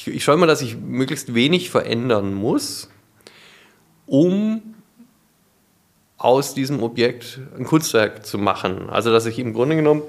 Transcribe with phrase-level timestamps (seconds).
[0.00, 2.88] ich, ich schaue immer, dass ich möglichst wenig verändern muss,
[4.06, 4.62] um
[6.16, 8.90] aus diesem Objekt ein Kunstwerk zu machen.
[8.90, 10.02] Also dass ich im Grunde genommen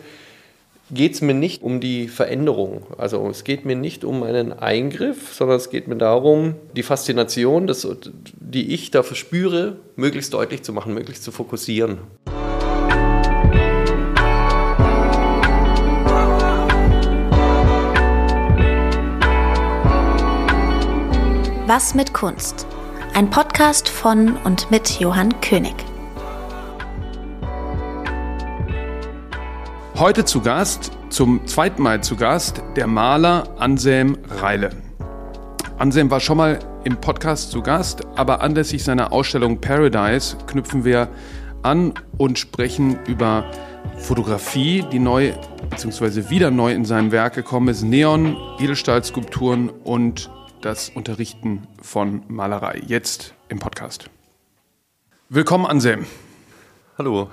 [0.93, 2.85] geht es mir nicht um die Veränderung.
[2.97, 7.65] Also es geht mir nicht um einen Eingriff, sondern es geht mir darum, die Faszination,
[7.65, 7.87] das,
[8.35, 11.99] die ich da verspüre, möglichst deutlich zu machen, möglichst zu fokussieren.
[21.73, 22.67] Was mit Kunst?
[23.13, 25.73] Ein Podcast von und mit Johann König.
[29.95, 34.71] Heute zu Gast, zum zweiten Mal zu Gast, der Maler Anselm Reile.
[35.77, 41.08] Anselm war schon mal im Podcast zu Gast, aber anlässlich seiner Ausstellung Paradise knüpfen wir
[41.63, 43.45] an und sprechen über
[43.97, 45.31] Fotografie, die neu
[45.69, 46.30] bzw.
[46.30, 50.30] wieder neu in seinem Werk gekommen ist, Neon, Edelstahlskulpturen und
[50.61, 52.81] das Unterrichten von Malerei.
[52.85, 54.09] Jetzt im Podcast.
[55.30, 56.05] Willkommen, Anselm.
[56.97, 57.30] Hallo.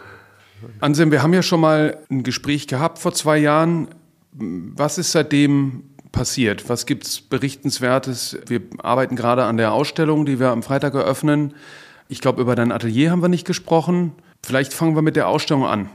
[0.81, 3.89] Anselm, wir haben ja schon mal ein Gespräch gehabt vor zwei Jahren.
[4.33, 6.69] Was ist seitdem passiert?
[6.69, 8.39] Was gibt es Berichtenswertes?
[8.47, 11.55] Wir arbeiten gerade an der Ausstellung, die wir am Freitag eröffnen.
[12.09, 14.13] Ich glaube, über dein Atelier haben wir nicht gesprochen.
[14.43, 15.91] Vielleicht fangen wir mit der Ausstellung an.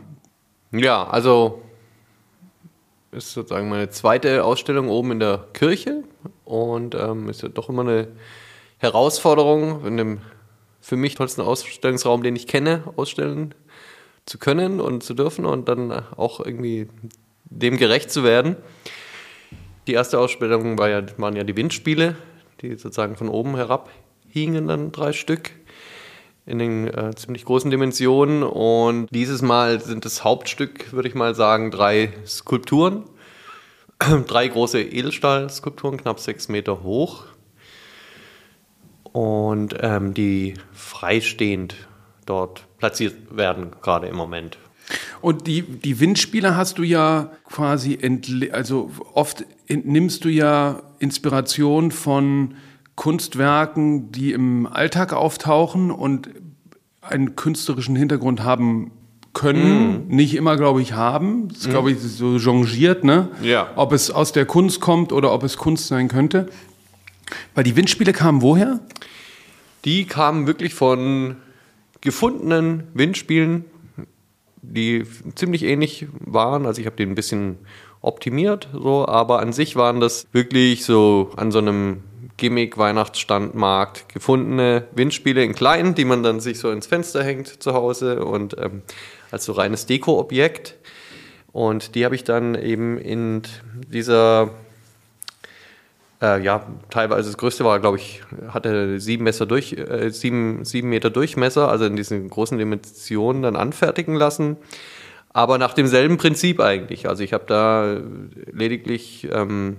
[0.71, 1.61] Ja, also
[3.13, 6.03] ist sozusagen meine zweite Ausstellung oben in der Kirche
[6.45, 8.07] und ähm, ist ja doch immer eine
[8.77, 10.21] Herausforderung, in dem
[10.81, 13.55] für mich tollsten Ausstellungsraum, den ich kenne, ausstellen
[14.25, 16.89] zu können und zu dürfen und dann auch irgendwie
[17.45, 18.57] dem gerecht zu werden.
[19.87, 22.15] Die erste Ausstellung war ja, waren ja die Windspiele,
[22.61, 23.89] die sozusagen von oben herab
[24.27, 25.51] hingen, dann drei Stück
[26.45, 28.43] in den äh, ziemlich großen Dimensionen.
[28.43, 33.03] Und dieses Mal sind das Hauptstück, würde ich mal sagen, drei Skulpturen.
[34.27, 37.25] drei große Edelstahlskulpturen, knapp sechs Meter hoch.
[39.03, 41.75] Und ähm, die freistehend
[42.25, 44.57] dort platziert werden, gerade im Moment.
[45.21, 47.97] Und die, die Windspiele hast du ja quasi,
[48.51, 52.55] also oft entnimmst du ja Inspiration von
[52.95, 56.29] Kunstwerken, die im Alltag auftauchen und
[57.01, 58.91] einen künstlerischen Hintergrund haben
[59.33, 60.15] können, mm.
[60.15, 61.47] nicht immer, glaube ich, haben.
[61.49, 61.71] Das ist, mm.
[61.71, 63.29] glaube ich, so changiert, ne?
[63.41, 63.71] Ja.
[63.75, 66.49] Ob es aus der Kunst kommt oder ob es Kunst sein könnte.
[67.55, 68.79] Weil die Windspiele kamen woher?
[69.85, 71.37] Die kamen wirklich von
[71.99, 73.65] gefundenen Windspielen,
[74.61, 75.03] die
[75.35, 76.65] ziemlich ähnlich waren.
[76.65, 77.57] Also ich habe den ein bisschen
[78.01, 82.01] optimiert, so, aber an sich waren das wirklich so an so einem
[82.43, 88.25] Gimmick-Weihnachtsstandmarkt gefundene Windspiele in klein, die man dann sich so ins Fenster hängt zu Hause
[88.25, 88.81] und ähm,
[89.31, 90.75] als so reines Deko-Objekt.
[91.53, 93.43] Und die habe ich dann eben in
[93.87, 94.49] dieser,
[96.21, 100.89] äh, ja, teilweise das größte war, glaube ich, hatte sieben, Messer durch, äh, sieben, sieben
[100.89, 104.57] Meter Durchmesser, also in diesen großen Dimensionen dann anfertigen lassen.
[105.31, 107.07] Aber nach demselben Prinzip eigentlich.
[107.07, 108.01] Also ich habe da
[108.51, 109.77] lediglich ähm,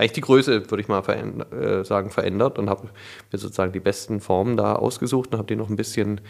[0.00, 2.88] eigentlich die Größe, würde ich mal verändert, äh, sagen, verändert und habe
[3.30, 6.22] mir sozusagen die besten Formen da ausgesucht und habe die noch ein bisschen,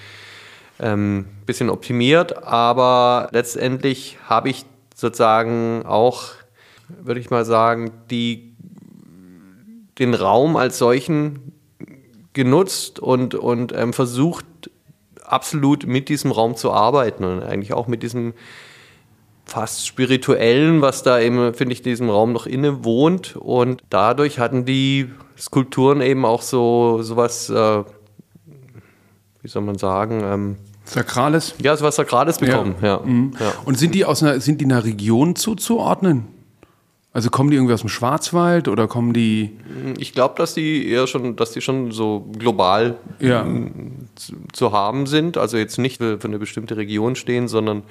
[0.81, 2.42] ähm, bisschen optimiert.
[2.42, 6.31] Aber letztendlich habe ich sozusagen auch,
[6.88, 8.56] würde ich mal sagen, die,
[10.00, 11.52] den Raum als solchen
[12.32, 14.47] genutzt und, und ähm, versucht,
[15.22, 18.34] absolut mit diesem Raum zu arbeiten und eigentlich auch mit diesem
[19.50, 23.37] fast spirituellen, was da eben, finde ich, diesem Raum noch inne wohnt.
[23.37, 27.83] Und dadurch hatten die Skulpturen eben auch so sowas, äh,
[29.43, 31.55] wie soll man sagen, ähm, Sakrales?
[31.62, 32.88] Ja, so was Sakrales bekommen, ja.
[32.88, 33.00] ja.
[33.05, 33.33] Mhm.
[33.38, 33.53] ja.
[33.65, 36.27] Und sind die aus einer, sind die einer Region zuzuordnen?
[37.12, 39.56] Also kommen die irgendwie aus dem Schwarzwald oder kommen die?
[39.99, 43.44] Ich glaube, dass die eher schon, dass die schon so global ja.
[44.15, 45.37] zu, zu, haben sind.
[45.37, 47.82] Also jetzt nicht für, für eine bestimmte Region stehen, sondern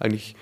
[0.00, 0.34] eigentlich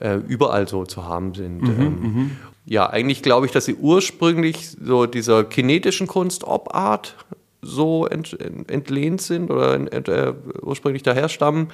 [0.00, 1.62] äh, überall so zu haben sind.
[1.62, 2.30] Mhm, ähm, mhm.
[2.66, 7.16] ja, eigentlich glaube ich, dass sie ursprünglich so dieser kinetischen Kunst Op-Art
[7.62, 11.68] so ent, entlehnt sind oder ent, äh, ursprünglich daher stammen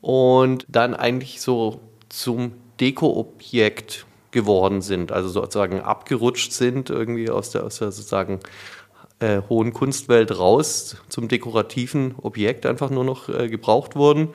[0.00, 7.64] und dann eigentlich so zum Deko-Objekt geworden sind, also sozusagen abgerutscht sind irgendwie aus der,
[7.64, 8.40] aus der sozusagen
[9.18, 14.28] äh, hohen Kunstwelt raus zum dekorativen Objekt einfach nur noch äh, gebraucht wurden.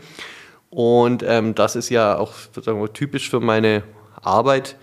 [0.69, 3.83] Und ähm, das ist ja auch wir, typisch für meine
[4.21, 4.77] Arbeit,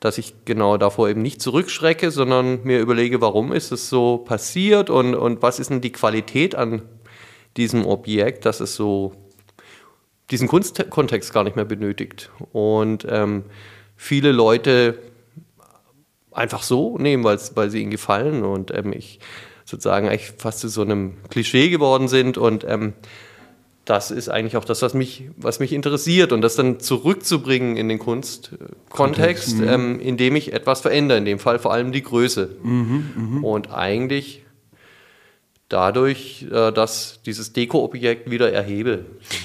[0.00, 4.90] dass ich genau davor eben nicht zurückschrecke, sondern mir überlege, warum ist es so passiert
[4.90, 6.82] und, und was ist denn die Qualität an
[7.56, 9.12] diesem Objekt, dass es so
[10.30, 12.30] diesen Kunstkontext gar nicht mehr benötigt.
[12.52, 13.44] Und ähm,
[13.96, 14.98] viele Leute
[16.30, 19.18] einfach so nehmen, weil sie ihnen gefallen und ähm, ich
[19.64, 22.94] sozusagen eigentlich fast zu so einem Klischee geworden sind und ähm,
[23.88, 27.88] das ist eigentlich auch das, was mich, was mich interessiert und das dann zurückzubringen in
[27.88, 29.68] den Kunstkontext, mhm.
[29.68, 32.56] ähm, indem ich etwas verändere, in dem Fall vor allem die Größe.
[32.62, 33.46] Mhm, mh.
[33.46, 34.44] Und eigentlich
[35.68, 39.04] dadurch, äh, dass dieses Deko-Objekt wieder erhebe.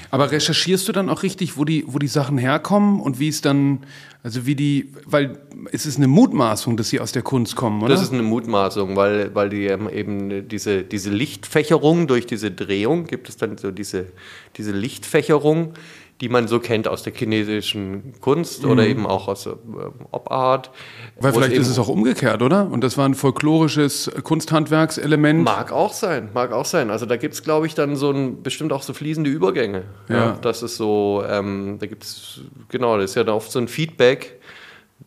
[0.10, 3.42] Aber recherchierst du dann auch richtig, wo die, wo die Sachen herkommen und wie es
[3.42, 3.80] dann,
[4.24, 5.38] also wie die, weil
[5.72, 7.94] es ist eine Mutmaßung, dass sie aus der Kunst kommen, oder?
[7.94, 13.28] Das ist eine Mutmaßung, weil, weil die eben diese, diese Lichtfächerung durch diese Drehung, gibt
[13.28, 14.08] es dann so diese,
[14.56, 15.74] diese Lichtfächerung,
[16.22, 18.72] die man so kennt aus der chinesischen Kunst mhm.
[18.72, 20.72] oder eben auch aus der äh, Op-Art.
[21.20, 22.70] Weil vielleicht ist es auch umgekehrt, oder?
[22.72, 25.44] Und das war ein folklorisches Kunsthandwerkselement.
[25.44, 26.92] Mag auch sein, mag auch sein.
[26.92, 29.84] Also da gibt es, glaube ich, dann so ein, bestimmt auch so fließende Übergänge.
[30.08, 30.16] Ja.
[30.16, 33.60] ja das ist so, ähm, da gibt es, genau, das ist ja dann oft so
[33.60, 34.40] ein Feedback,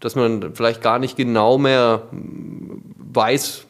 [0.01, 3.65] dass man vielleicht gar nicht genau mehr weiß,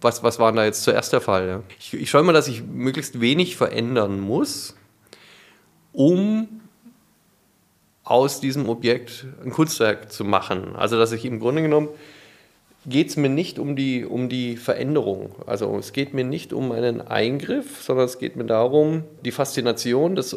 [0.00, 1.48] was, was war da jetzt zuerst der Fall.
[1.48, 1.62] Ja.
[1.78, 4.76] Ich, ich schaue mal, dass ich möglichst wenig verändern muss,
[5.92, 6.59] um
[8.10, 10.74] aus diesem Objekt ein Kunstwerk zu machen.
[10.74, 11.88] Also dass ich im Grunde genommen
[12.86, 15.34] geht es mir nicht um die, um die Veränderung.
[15.46, 20.16] Also es geht mir nicht um einen Eingriff, sondern es geht mir darum, die Faszination,
[20.16, 20.34] das,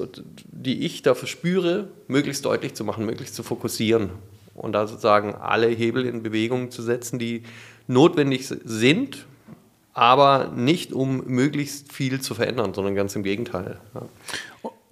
[0.52, 4.12] die ich da verspüre, möglichst deutlich zu machen, möglichst zu fokussieren.
[4.54, 7.42] Und da sozusagen alle Hebel in Bewegung zu setzen, die
[7.88, 9.26] notwendig sind,
[9.94, 13.80] aber nicht um möglichst viel zu verändern, sondern ganz im Gegenteil.
[13.96, 14.02] Ja.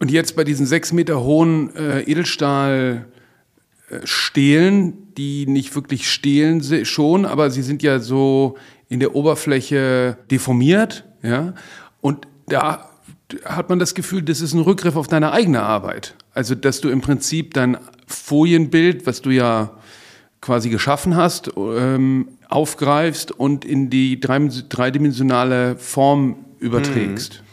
[0.01, 3.05] Und jetzt bei diesen sechs Meter hohen äh, Edelstahl
[3.91, 3.99] äh,
[5.15, 8.57] die nicht wirklich stehlen schon, aber sie sind ja so
[8.89, 11.53] in der Oberfläche deformiert, ja.
[12.01, 12.89] Und da
[13.45, 16.15] hat man das Gefühl, das ist ein Rückgriff auf deine eigene Arbeit.
[16.33, 17.77] Also, dass du im Prinzip dein
[18.07, 19.77] Folienbild, was du ja
[20.41, 27.43] quasi geschaffen hast, ähm, aufgreifst und in die dreidimensionale Form überträgst.
[27.43, 27.50] Mhm.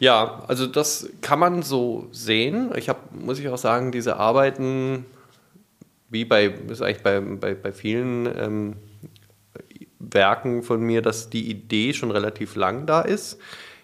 [0.00, 2.72] Ja, also das kann man so sehen.
[2.76, 5.06] Ich habe, muss ich auch sagen, diese Arbeiten,
[6.10, 8.76] wie bei, ist eigentlich bei, bei, bei vielen ähm,
[9.98, 13.38] Werken von mir, dass die Idee schon relativ lang da ist.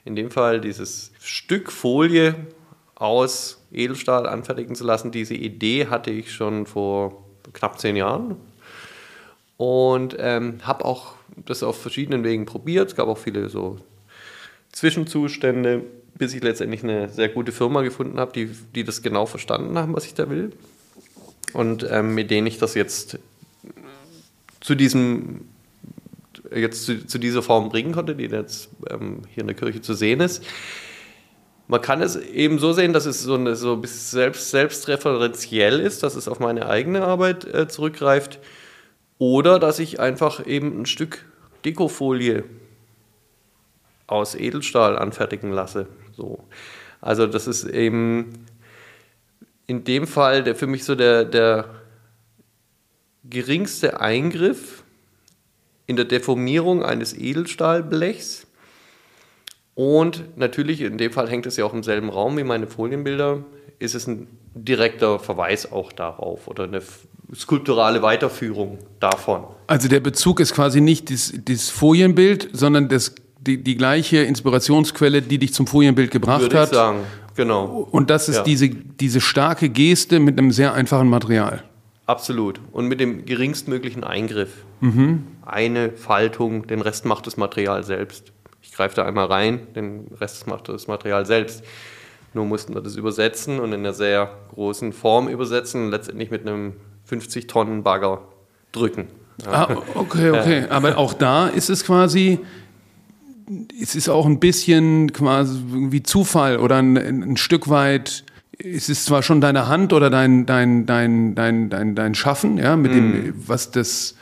[0.04, 2.34] In dem Fall dieses Stück Folie
[2.94, 8.36] aus Edelstahl anfertigen zu lassen, diese Idee hatte ich schon vor knapp zehn Jahren
[9.56, 12.88] und ähm, habe auch das auf verschiedenen Wegen probiert.
[12.88, 13.78] Es gab auch viele so
[14.72, 15.84] Zwischenzustände
[16.20, 19.94] bis ich letztendlich eine sehr gute Firma gefunden habe, die, die das genau verstanden haben,
[19.96, 20.52] was ich da will.
[21.54, 23.18] Und ähm, mit denen ich das jetzt
[24.60, 25.46] zu diesem
[26.54, 29.94] jetzt zu, zu dieser Form bringen konnte, die jetzt ähm, hier in der Kirche zu
[29.94, 30.44] sehen ist.
[31.68, 35.80] Man kann es eben so sehen, dass es so, eine, so ein bisschen selbst, selbstreferenziell
[35.80, 38.40] ist, dass es auf meine eigene Arbeit äh, zurückgreift.
[39.18, 41.24] Oder dass ich einfach eben ein Stück
[41.64, 42.44] Dekofolie
[44.06, 45.86] aus Edelstahl anfertigen lasse.
[46.20, 46.44] So.
[47.00, 48.46] Also das ist eben
[49.66, 51.64] in dem Fall der, für mich so der, der
[53.24, 54.82] geringste Eingriff
[55.86, 58.46] in der Deformierung eines Edelstahlblechs.
[59.74, 63.42] Und natürlich, in dem Fall hängt es ja auch im selben Raum wie meine Folienbilder,
[63.78, 66.82] ist es ein direkter Verweis auch darauf oder eine
[67.34, 69.44] skulpturale Weiterführung davon.
[69.68, 75.22] Also der Bezug ist quasi nicht das, das Folienbild, sondern das die, die gleiche Inspirationsquelle,
[75.22, 76.68] die dich zum Folienbild gebracht Würde hat.
[76.68, 77.00] Ich sagen,
[77.34, 77.88] genau.
[77.90, 78.42] Und das ist ja.
[78.42, 81.64] diese, diese starke Geste mit einem sehr einfachen Material.
[82.06, 82.60] Absolut.
[82.72, 84.50] Und mit dem geringstmöglichen Eingriff.
[84.80, 85.26] Mhm.
[85.42, 88.32] Eine Faltung, den Rest macht das Material selbst.
[88.62, 91.64] Ich greife da einmal rein, den Rest macht das Material selbst.
[92.34, 96.46] Nur mussten wir das übersetzen und in einer sehr großen Form übersetzen und letztendlich mit
[96.46, 96.74] einem
[97.04, 98.22] 50 Tonnen Bagger
[98.72, 99.08] drücken.
[99.46, 100.64] Ah, okay, okay.
[100.68, 102.40] Aber auch da ist es quasi,
[103.80, 108.24] es ist auch ein bisschen quasi wie Zufall oder ein, ein Stück weit
[108.62, 112.76] es ist zwar schon deine Hand oder dein, dein, dein, dein, dein, dein Schaffen, ja,
[112.76, 112.94] mit mm.
[112.94, 114.16] dem, was das,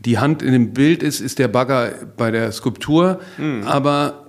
[0.00, 3.62] die Hand in dem Bild ist, ist der Bagger bei der Skulptur, mm.
[3.64, 4.26] aber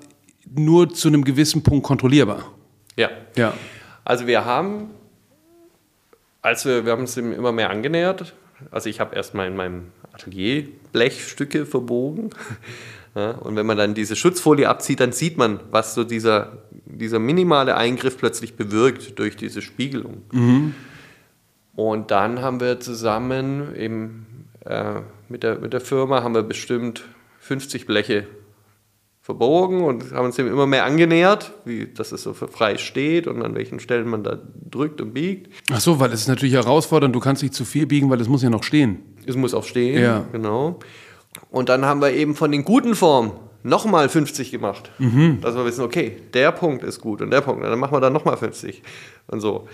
[0.53, 2.51] nur zu einem gewissen Punkt kontrollierbar.
[2.97, 3.09] Ja.
[3.35, 3.53] Ja.
[4.05, 4.91] Also wir haben,
[6.41, 8.35] als wir, wir haben uns immer mehr angenähert,
[8.71, 12.29] also ich habe erstmal in meinem Atelier Blechstücke verbogen
[13.15, 17.19] ja, und wenn man dann diese Schutzfolie abzieht, dann sieht man, was so dieser, dieser
[17.19, 20.23] minimale Eingriff plötzlich bewirkt durch diese Spiegelung.
[20.31, 20.75] Mhm.
[21.75, 27.03] Und dann haben wir zusammen eben, äh, mit, der, mit der Firma haben wir bestimmt
[27.39, 28.27] 50 Bleche
[29.21, 33.43] verbogen und haben uns dem immer mehr angenähert, wie dass es so frei steht und
[33.43, 34.39] an welchen Stellen man da
[34.71, 35.51] drückt und biegt.
[35.69, 38.29] Ach so, weil es ist natürlich herausfordernd, du kannst nicht zu viel biegen, weil es
[38.29, 38.99] muss ja noch stehen.
[39.25, 40.25] Es muss auch stehen, ja.
[40.31, 40.79] genau.
[41.49, 43.31] Und dann haben wir eben von den guten Formen
[43.63, 44.91] nochmal 50 gemacht.
[44.99, 45.39] Mhm.
[45.41, 48.13] Dass wir wissen, okay, der Punkt ist gut und der Punkt, dann machen wir dann
[48.13, 48.81] nochmal 50
[49.27, 49.67] und so.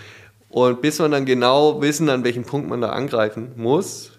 [0.48, 4.12] Und bis wir dann genau wissen, an welchem Punkt man da angreifen muss.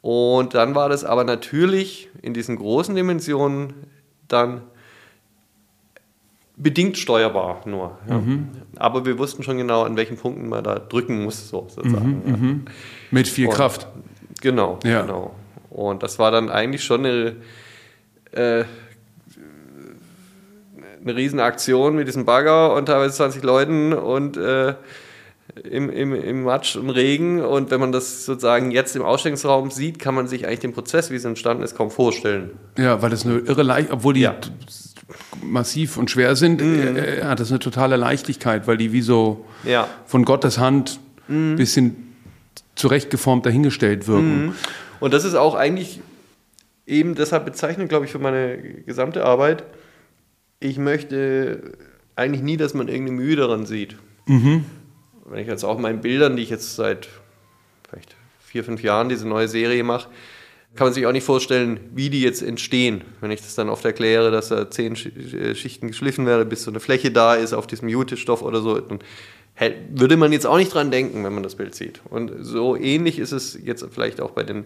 [0.00, 3.74] Und dann war das aber natürlich in diesen großen Dimensionen
[4.28, 4.62] dann
[6.56, 7.98] bedingt steuerbar nur.
[8.08, 8.18] Ja.
[8.18, 8.48] Mhm.
[8.76, 12.22] Aber wir wussten schon genau, an welchen Punkten man da drücken muss, so sozusagen.
[12.24, 12.36] Mhm, ja.
[12.36, 12.64] Mhm.
[13.10, 13.86] Mit viel Und, Kraft.
[14.40, 15.02] Genau, Ja.
[15.02, 15.34] genau.
[15.70, 17.36] Und das war dann eigentlich schon eine,
[18.32, 18.64] äh,
[21.02, 24.74] eine Riesenaktion mit diesem Bagger und teilweise 20 Leuten und äh,
[25.64, 27.40] im, im, im Matsch und Regen.
[27.42, 31.10] Und wenn man das sozusagen jetzt im Ausstellungsraum sieht, kann man sich eigentlich den Prozess,
[31.10, 32.50] wie es entstanden ist, kaum vorstellen.
[32.76, 34.34] Ja, weil das eine irre leicht, obwohl die Ja.
[35.42, 39.88] massiv und schwer sind, äh, hat das eine totale Leichtigkeit, weil die wie so Ja.
[40.06, 42.14] von Gottes Hand ein bisschen
[42.74, 44.54] zurechtgeformt dahingestellt wirken.
[45.00, 46.00] Und das ist auch eigentlich
[46.86, 49.64] eben deshalb bezeichnend, glaube ich, für meine gesamte Arbeit.
[50.60, 51.72] Ich möchte
[52.16, 53.96] eigentlich nie, dass man irgendeine Mühe daran sieht.
[55.26, 57.08] Wenn ich jetzt auch in meinen Bildern, die ich jetzt seit
[57.88, 60.08] vielleicht vier, fünf Jahren diese neue Serie mache,
[60.74, 63.02] kann man sich auch nicht vorstellen, wie die jetzt entstehen.
[63.20, 66.70] Wenn ich das dann oft erkläre, dass da zehn äh, Schichten geschliffen werden, bis so
[66.70, 69.00] eine Fläche da ist auf diesem Jute-Stoff oder so, dann
[69.90, 72.00] würde man jetzt auch nicht dran denken, wenn man das Bild sieht.
[72.08, 74.64] Und so ähnlich ist es jetzt vielleicht auch bei den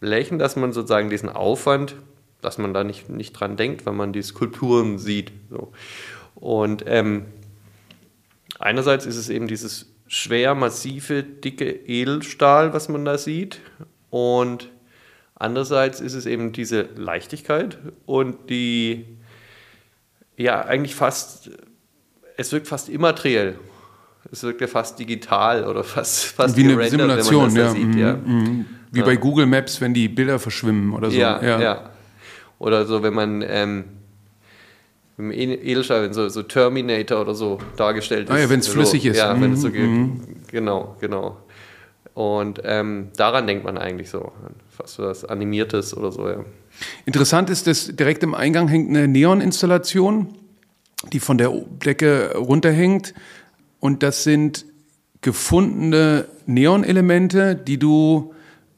[0.00, 1.96] Blechen, dass man sozusagen diesen Aufwand,
[2.40, 5.32] dass man da nicht, nicht dran denkt, wenn man die Skulpturen sieht.
[5.50, 5.72] So.
[6.34, 7.26] Und ähm,
[8.58, 13.60] einerseits ist es eben dieses schwer, massive, dicke Edelstahl, was man da sieht.
[14.10, 14.70] Und
[15.34, 19.06] andererseits ist es eben diese Leichtigkeit und die,
[20.36, 21.50] ja, eigentlich fast,
[22.36, 23.56] es wirkt fast immateriell.
[24.30, 27.70] Es wirkt ja fast digital oder fast, fast Wie eine Simulation, wenn ja.
[27.70, 27.88] sieht.
[27.88, 28.14] Mhm, ja.
[28.14, 28.66] mhm.
[28.92, 31.16] Wie bei Google Maps, wenn die Bilder verschwimmen oder so.
[31.18, 31.90] Ja, ja.
[32.58, 33.84] Oder so, wenn man ähm,
[35.18, 38.34] im E- Edelstahl, wenn so, so Terminator oder so dargestellt ist.
[38.34, 39.16] Ah ja, wenn's so, flüssig ist.
[39.16, 40.48] Ja, wenn es so Mhm, geht.
[40.52, 41.38] Genau, genau.
[42.14, 44.32] Und ähm, daran denkt man eigentlich so.
[44.68, 46.44] Fast so was Animiertes oder so, ja.
[47.06, 50.28] Interessant ist, dass direkt im Eingang hängt eine Neon-Installation,
[51.12, 51.50] die von der
[51.84, 53.14] Decke runterhängt.
[53.82, 54.64] Und das sind
[55.22, 58.32] gefundene Neon-Elemente, die du,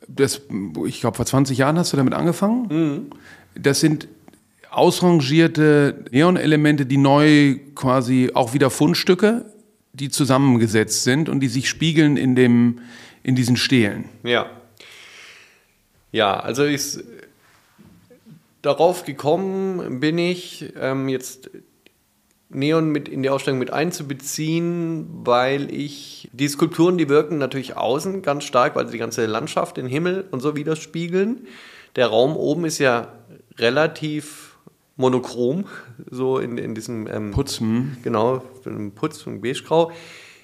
[0.08, 0.40] das,
[0.86, 3.10] ich glaube, vor 20 Jahren hast du damit angefangen.
[3.54, 4.08] Das sind
[4.70, 9.44] ausrangierte Neon-Elemente, die neu quasi auch wieder Fundstücke,
[9.92, 12.80] die zusammengesetzt sind und die sich spiegeln in, dem,
[13.22, 14.06] in diesen Stelen.
[14.22, 14.46] Ja.
[16.12, 16.96] Ja, also ich,
[18.62, 21.50] darauf gekommen bin ich, ähm, jetzt
[22.54, 28.22] Neon mit in die Ausstellung mit einzubeziehen, weil ich die Skulpturen, die wirken natürlich außen
[28.22, 31.46] ganz stark, weil sie die ganze Landschaft, den Himmel und so widerspiegeln.
[31.96, 33.08] Der Raum oben ist ja
[33.58, 34.58] relativ
[34.96, 35.66] monochrom,
[36.10, 37.96] so in, in diesem ähm, Putz, hm.
[38.02, 38.42] Genau,
[38.94, 39.92] Putz von Beigegrau.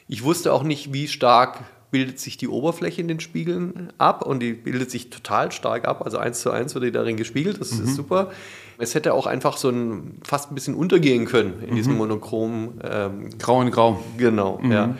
[0.08, 4.40] Ich wusste auch nicht, wie stark bildet sich die Oberfläche in den Spiegeln ab und
[4.40, 7.72] die bildet sich total stark ab, also eins zu eins wird die darin gespiegelt, das
[7.72, 8.30] ist super.
[8.78, 13.38] Es hätte auch einfach so ein, fast ein bisschen untergehen können in diesem monochromen ähm,
[13.38, 14.02] Grau in Grau.
[14.16, 14.94] Genau, ja.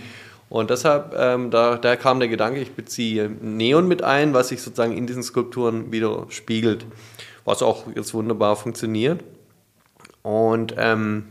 [0.50, 4.60] Und deshalb, ähm, da, da kam der Gedanke, ich beziehe Neon mit ein, was sich
[4.60, 6.84] sozusagen in diesen Skulpturen wieder spiegelt,
[7.44, 9.22] was auch jetzt wunderbar funktioniert.
[10.22, 11.24] Und ähm,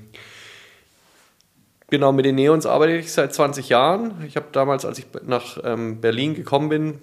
[1.89, 4.23] genau, mit den Neons arbeite ich seit 20 Jahren.
[4.27, 6.99] Ich habe damals, als ich nach ähm, Berlin gekommen bin,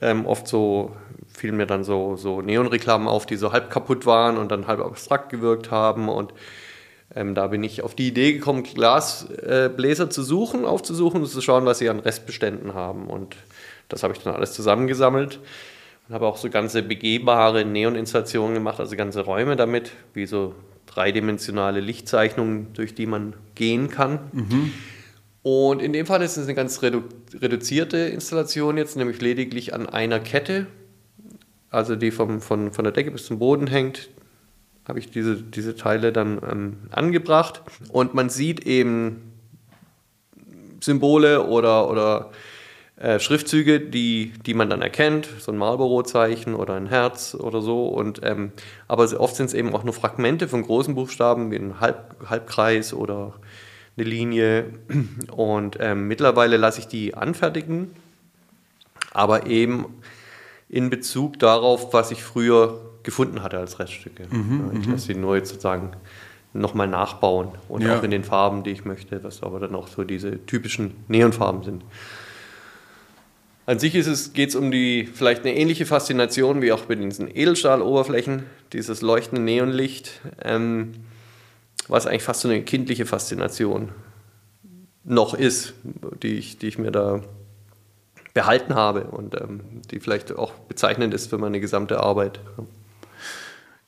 [0.00, 0.96] ähm, oft so
[1.32, 4.80] fielen mir dann so, so Neonreklamen auf, die so halb kaputt waren und dann halb
[4.80, 6.08] abstrakt gewirkt haben.
[6.08, 6.32] Und
[7.14, 11.40] ähm, da bin ich auf die Idee gekommen, Glasbläser äh, zu suchen, aufzusuchen und zu
[11.40, 13.08] schauen, was sie an Restbeständen haben.
[13.08, 13.36] Und
[13.88, 15.40] das habe ich dann alles zusammengesammelt
[16.08, 20.54] und habe auch so ganze begehbare Neoninstallationen gemacht, also ganze Räume damit, wie so
[20.86, 24.30] dreidimensionale Lichtzeichnungen, durch die man gehen kann.
[25.42, 27.02] Und in dem Fall ist es eine ganz redu
[27.34, 30.66] reduzierte Installation jetzt, nämlich lediglich an einer Kette,
[31.70, 34.08] also die vom, von, von der Decke bis zum Boden hängt,
[34.86, 37.62] habe ich diese, diese Teile dann ähm, angebracht.
[37.90, 39.32] Und man sieht eben
[40.80, 42.30] Symbole oder, oder
[42.98, 47.88] äh, Schriftzüge, die, die man dann erkennt, so ein Marlboro-Zeichen oder ein Herz oder so.
[47.88, 48.52] Und, ähm,
[48.88, 52.94] aber oft sind es eben auch nur Fragmente von großen Buchstaben, wie ein Halb, Halbkreis
[52.94, 53.34] oder
[53.96, 54.66] eine Linie.
[55.30, 57.90] Und ähm, mittlerweile lasse ich die anfertigen,
[59.12, 59.86] aber eben
[60.68, 64.24] in Bezug darauf, was ich früher gefunden hatte als Reststücke.
[64.32, 65.92] Ja, ich lasse sie nur jetzt sozusagen
[66.52, 67.98] nochmal nachbauen und Ja.
[67.98, 71.62] auch in den Farben, die ich möchte, was aber dann auch so diese typischen Neonfarben
[71.62, 71.84] sind.
[73.66, 77.28] An sich es, geht es um die vielleicht eine ähnliche Faszination wie auch bei diesen
[77.28, 80.92] Edelstahloberflächen, dieses leuchtende Neonlicht, ähm,
[81.88, 83.90] was eigentlich fast so eine kindliche Faszination
[85.02, 85.74] noch ist,
[86.22, 87.22] die ich, die ich mir da
[88.34, 92.38] behalten habe und ähm, die vielleicht auch bezeichnend ist für meine gesamte Arbeit.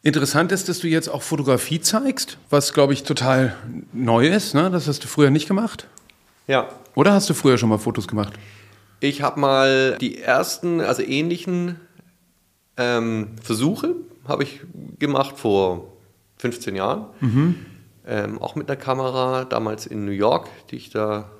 [0.02, 3.54] Interessant ist, dass du jetzt auch Fotografie zeigst, was glaube ich total
[3.92, 4.54] neu ist.
[4.54, 4.70] Ne?
[4.70, 5.86] Das hast du früher nicht gemacht.
[6.46, 6.68] Ja.
[6.94, 8.32] Oder hast du früher schon mal Fotos gemacht?
[9.00, 11.76] Ich habe mal die ersten, also ähnlichen
[12.76, 13.94] ähm, Versuche
[14.26, 14.60] habe ich
[14.98, 15.92] gemacht vor
[16.38, 17.06] 15 Jahren.
[17.20, 17.54] Mhm.
[18.06, 21.30] Ähm, auch mit einer Kamera, damals in New York, die ich da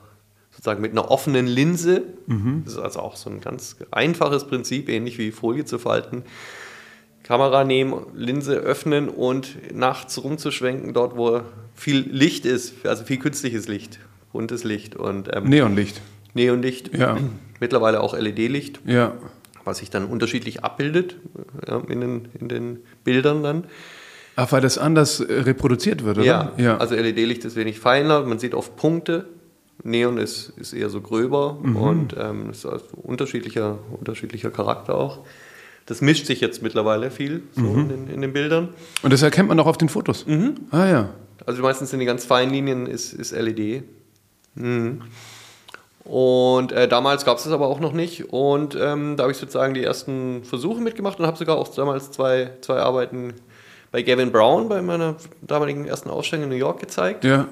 [0.50, 2.62] sozusagen mit einer offenen Linse, mhm.
[2.64, 6.24] das ist also auch so ein ganz einfaches Prinzip, ähnlich wie Folie zu falten,
[7.22, 11.42] Kamera nehmen, Linse öffnen und nachts rumzuschwenken, dort wo
[11.74, 14.00] viel Licht ist, also viel künstliches Licht,
[14.32, 16.00] buntes Licht und ähm, Neonlicht.
[16.34, 17.18] Neonlicht, ja.
[17.60, 19.14] Mittlerweile auch LED-Licht, ja.
[19.64, 21.16] was sich dann unterschiedlich abbildet
[21.66, 23.64] ja, in, den, in den Bildern dann.
[24.36, 26.26] Ach, weil das anders äh, reproduziert wird, oder?
[26.26, 26.76] Ja, ja.
[26.76, 29.26] also LED-Licht ist wenig feiner, man sieht oft Punkte.
[29.84, 31.76] Neon ist, ist eher so gröber mhm.
[31.76, 35.20] und ähm, ist also unterschiedlicher, unterschiedlicher Charakter auch.
[35.86, 37.78] Das mischt sich jetzt mittlerweile viel so mhm.
[37.78, 38.68] in, den, in, den, Bildern.
[39.02, 40.26] Und das erkennt man auch auf den Fotos?
[40.26, 40.56] Mhm.
[40.70, 41.08] Ah ja.
[41.46, 43.84] Also meistens sind die ganz feinen Linien ist, ist LED.
[44.54, 45.02] Mhm.
[46.08, 48.32] Und äh, damals gab es das aber auch noch nicht.
[48.32, 52.10] Und ähm, da habe ich sozusagen die ersten Versuche mitgemacht und habe sogar auch damals
[52.10, 53.34] zwei, zwei Arbeiten
[53.90, 57.24] bei Gavin Brown bei meiner damaligen ersten Ausstellung in New York gezeigt.
[57.24, 57.46] Ja.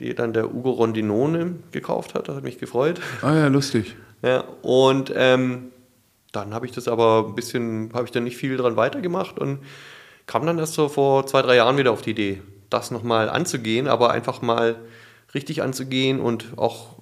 [0.00, 2.28] Die dann der Ugo Rondinone gekauft hat.
[2.28, 3.00] Das hat mich gefreut.
[3.20, 3.96] Ah ja, lustig.
[4.22, 5.72] Ja, und ähm,
[6.32, 9.58] dann habe ich das aber ein bisschen, habe ich dann nicht viel dran weitergemacht und
[10.26, 12.40] kam dann erst so vor zwei, drei Jahren wieder auf die Idee,
[12.70, 14.76] das nochmal anzugehen, aber einfach mal
[15.34, 17.01] richtig anzugehen und auch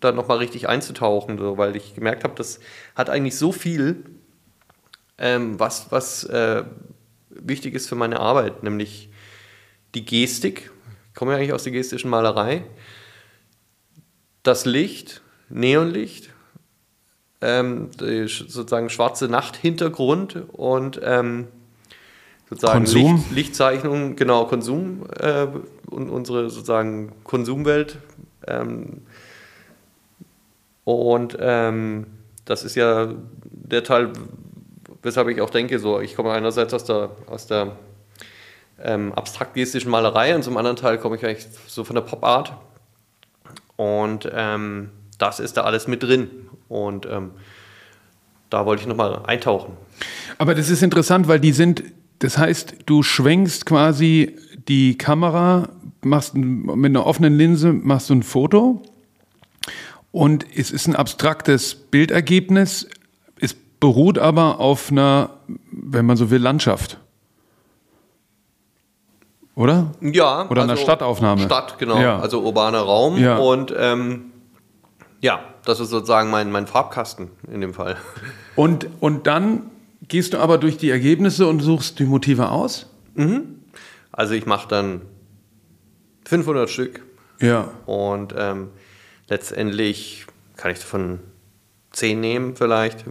[0.00, 2.60] dann nochmal richtig einzutauchen, so, weil ich gemerkt habe, das
[2.94, 4.04] hat eigentlich so viel,
[5.18, 6.64] ähm, was, was äh,
[7.28, 9.10] wichtig ist für meine Arbeit, nämlich
[9.94, 10.70] die Gestik.
[11.08, 12.64] Ich komme ja eigentlich aus der gestischen Malerei.
[14.42, 15.20] Das Licht,
[15.50, 16.30] Neonlicht,
[17.42, 21.48] ähm, sozusagen schwarze Nachthintergrund und ähm,
[22.48, 25.46] sozusagen Licht, Lichtzeichnung, genau, Konsum äh,
[25.90, 27.98] und unsere sozusagen Konsumwelt.
[28.46, 29.02] Ähm,
[30.84, 32.06] und ähm,
[32.44, 33.14] das ist ja
[33.44, 34.12] der Teil,
[35.02, 37.76] weshalb ich auch denke, so, ich komme einerseits aus der, aus der
[38.82, 42.54] ähm, abstrakt-gestischen Malerei und zum anderen Teil komme ich eigentlich so von der Pop-Art.
[43.76, 46.28] Und ähm, das ist da alles mit drin.
[46.68, 47.30] Und ähm,
[48.50, 49.74] da wollte ich nochmal eintauchen.
[50.38, 51.84] Aber das ist interessant, weil die sind,
[52.18, 54.36] das heißt, du schwenkst quasi
[54.68, 55.68] die Kamera,
[56.02, 58.82] machst mit einer offenen Linse, machst du ein Foto
[60.12, 62.86] und es ist ein abstraktes Bildergebnis,
[63.80, 65.30] beruht aber auf einer,
[65.72, 66.98] wenn man so will, Landschaft.
[69.56, 69.92] Oder?
[70.00, 70.48] Ja.
[70.48, 71.42] Oder also einer Stadtaufnahme.
[71.42, 71.98] Stadt, genau.
[71.98, 72.20] Ja.
[72.20, 73.18] Also urbaner Raum.
[73.18, 73.38] Ja.
[73.38, 74.32] Und ähm,
[75.20, 77.96] ja, das ist sozusagen mein, mein Farbkasten in dem Fall.
[78.54, 79.70] Und, und dann
[80.06, 82.86] gehst du aber durch die Ergebnisse und suchst die Motive aus?
[83.14, 83.62] Mhm.
[84.12, 85.02] Also ich mache dann
[86.26, 87.02] 500 Stück.
[87.40, 87.68] Ja.
[87.86, 88.68] Und ähm,
[89.30, 91.20] letztendlich kann ich davon
[91.92, 93.04] 10 nehmen vielleicht.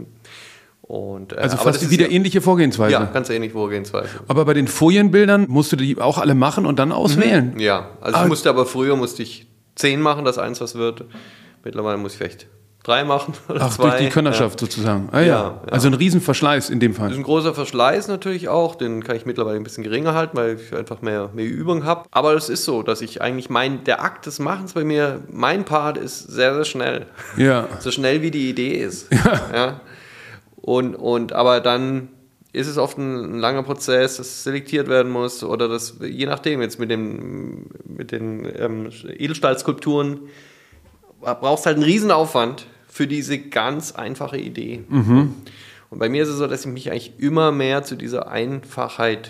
[0.82, 2.94] Und, äh, also fast wieder ja, ähnliche Vorgehensweise.
[2.94, 4.10] Ja, ganz ähnliche Vorgehensweise.
[4.28, 7.54] Aber bei den Folienbildern musst du die auch alle machen und dann auswählen.
[7.54, 7.60] Mhm.
[7.60, 8.24] Ja, also ah.
[8.24, 11.06] ich musste aber früher musste ich zehn machen, dass eins was wird.
[11.64, 12.48] Mittlerweile muss ich vielleicht
[12.84, 13.90] drei machen oder Ach, zwei.
[13.90, 14.68] durch die Könnerschaft ja.
[14.68, 15.10] sozusagen.
[15.12, 15.26] Ah, ja.
[15.26, 15.62] ja.
[15.72, 17.08] Also ein Riesenverschleiß in dem Fall.
[17.08, 20.38] Das ist ein großer Verschleiß natürlich auch, den kann ich mittlerweile ein bisschen geringer halten,
[20.38, 22.06] weil ich einfach mehr, mehr Übung habe.
[22.12, 25.66] Aber es ist so, dass ich eigentlich mein, der Akt des Machens bei mir, mein
[25.66, 27.06] Part ist sehr, sehr schnell.
[27.38, 27.68] Ja.
[27.80, 29.08] so schnell wie die Idee ist.
[29.12, 29.42] Ja.
[29.54, 29.82] ja.
[30.56, 32.10] Und, und aber dann
[32.52, 36.62] ist es oft ein, ein, langer Prozess, das selektiert werden muss oder das, je nachdem,
[36.62, 40.22] jetzt mit, dem, mit den ähm, Edelstahlskulpturen
[41.22, 44.84] brauchst halt einen Riesenaufwand für diese ganz einfache Idee.
[44.88, 45.36] Mhm.
[45.90, 49.30] Und bei mir ist es so, dass ich mich eigentlich immer mehr zu dieser Einfachheit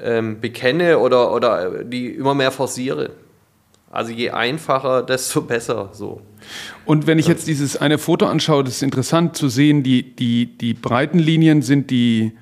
[0.00, 3.10] ähm, bekenne oder, oder die immer mehr forciere.
[3.90, 6.20] Also je einfacher, desto besser so.
[6.84, 10.46] Und wenn ich jetzt dieses eine Foto anschaue, das ist interessant zu sehen, die, die,
[10.46, 12.32] die breiten Linien sind die,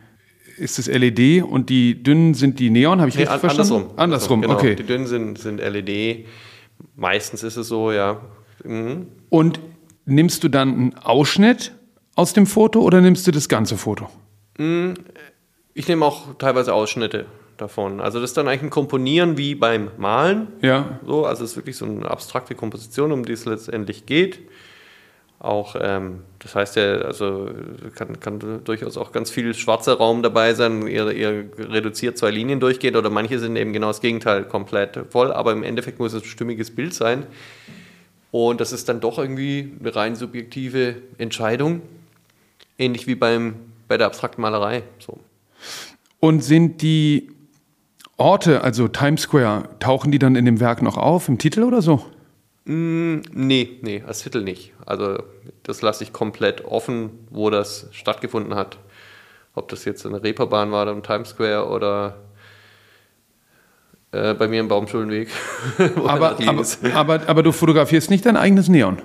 [0.56, 3.72] ist das LED und die dünnen sind die Neon, habe ich nee, richtig verstanden?
[3.72, 3.98] Andersrum.
[3.98, 4.54] Andersrum, genau.
[4.54, 4.76] okay.
[4.76, 6.26] Die dünnen sind, sind LED,
[6.96, 8.20] meistens ist es so, ja.
[8.64, 9.08] Mhm.
[9.28, 9.60] Und
[10.04, 11.72] nimmst du dann einen Ausschnitt
[12.14, 14.08] aus dem Foto oder nimmst du das ganze Foto?
[14.58, 14.94] Mhm.
[15.74, 18.00] Ich nehme auch teilweise Ausschnitte davon.
[18.00, 20.48] Also das ist dann eigentlich ein Komponieren wie beim Malen.
[20.60, 20.98] Ja.
[21.06, 24.40] So, also es ist wirklich so eine abstrakte Komposition, um die es letztendlich geht.
[25.42, 27.50] Auch, ähm, das heißt ja, also
[27.94, 32.60] kann, kann durchaus auch ganz viel schwarzer Raum dabei sein, ihr, ihr reduziert zwei Linien
[32.60, 36.22] durchgeht oder manche sind eben genau das Gegenteil, komplett voll, aber im Endeffekt muss es
[36.22, 37.26] ein stimmiges Bild sein.
[38.30, 41.82] Und das ist dann doch irgendwie eine rein subjektive Entscheidung,
[42.78, 43.56] ähnlich wie beim,
[43.88, 44.84] bei der abstrakten Malerei.
[44.98, 45.18] So.
[46.20, 47.30] Und sind die
[48.16, 51.82] Orte, also Times Square, tauchen die dann in dem Werk noch auf, im Titel oder
[51.82, 52.04] so?
[52.64, 54.72] Mm, nee, nee, als Titel nicht.
[54.86, 55.22] Also
[55.62, 58.78] das lasse ich komplett offen, wo das stattgefunden hat.
[59.54, 62.16] Ob das jetzt eine Reeperbahn war oder im Times Square oder
[64.12, 65.28] äh, bei mir im Baumschulenweg.
[66.06, 68.98] aber, aber, aber, aber, du fotografierst nicht dein eigenes Neon?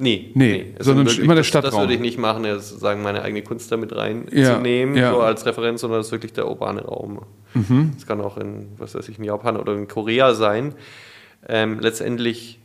[0.00, 0.74] Nee, nee, nee.
[0.78, 1.72] sondern wirklich, immer der Stadtraum.
[1.72, 5.10] Das, würde ich nicht machen, sagen, meine eigene Kunst damit reinzunehmen, ja, ja.
[5.12, 7.22] so als Referenz, sondern das ist wirklich der urbane Raum.
[7.54, 7.92] Mhm.
[7.94, 10.74] Das kann auch in, was weiß ich, in Japan oder in Korea sein.
[11.48, 12.60] Ähm, letztendlich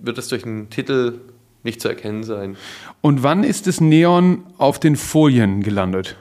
[0.00, 1.20] wird es durch einen Titel
[1.62, 2.56] nicht zu erkennen sein.
[3.00, 6.16] Und wann ist das Neon auf den Folien gelandet?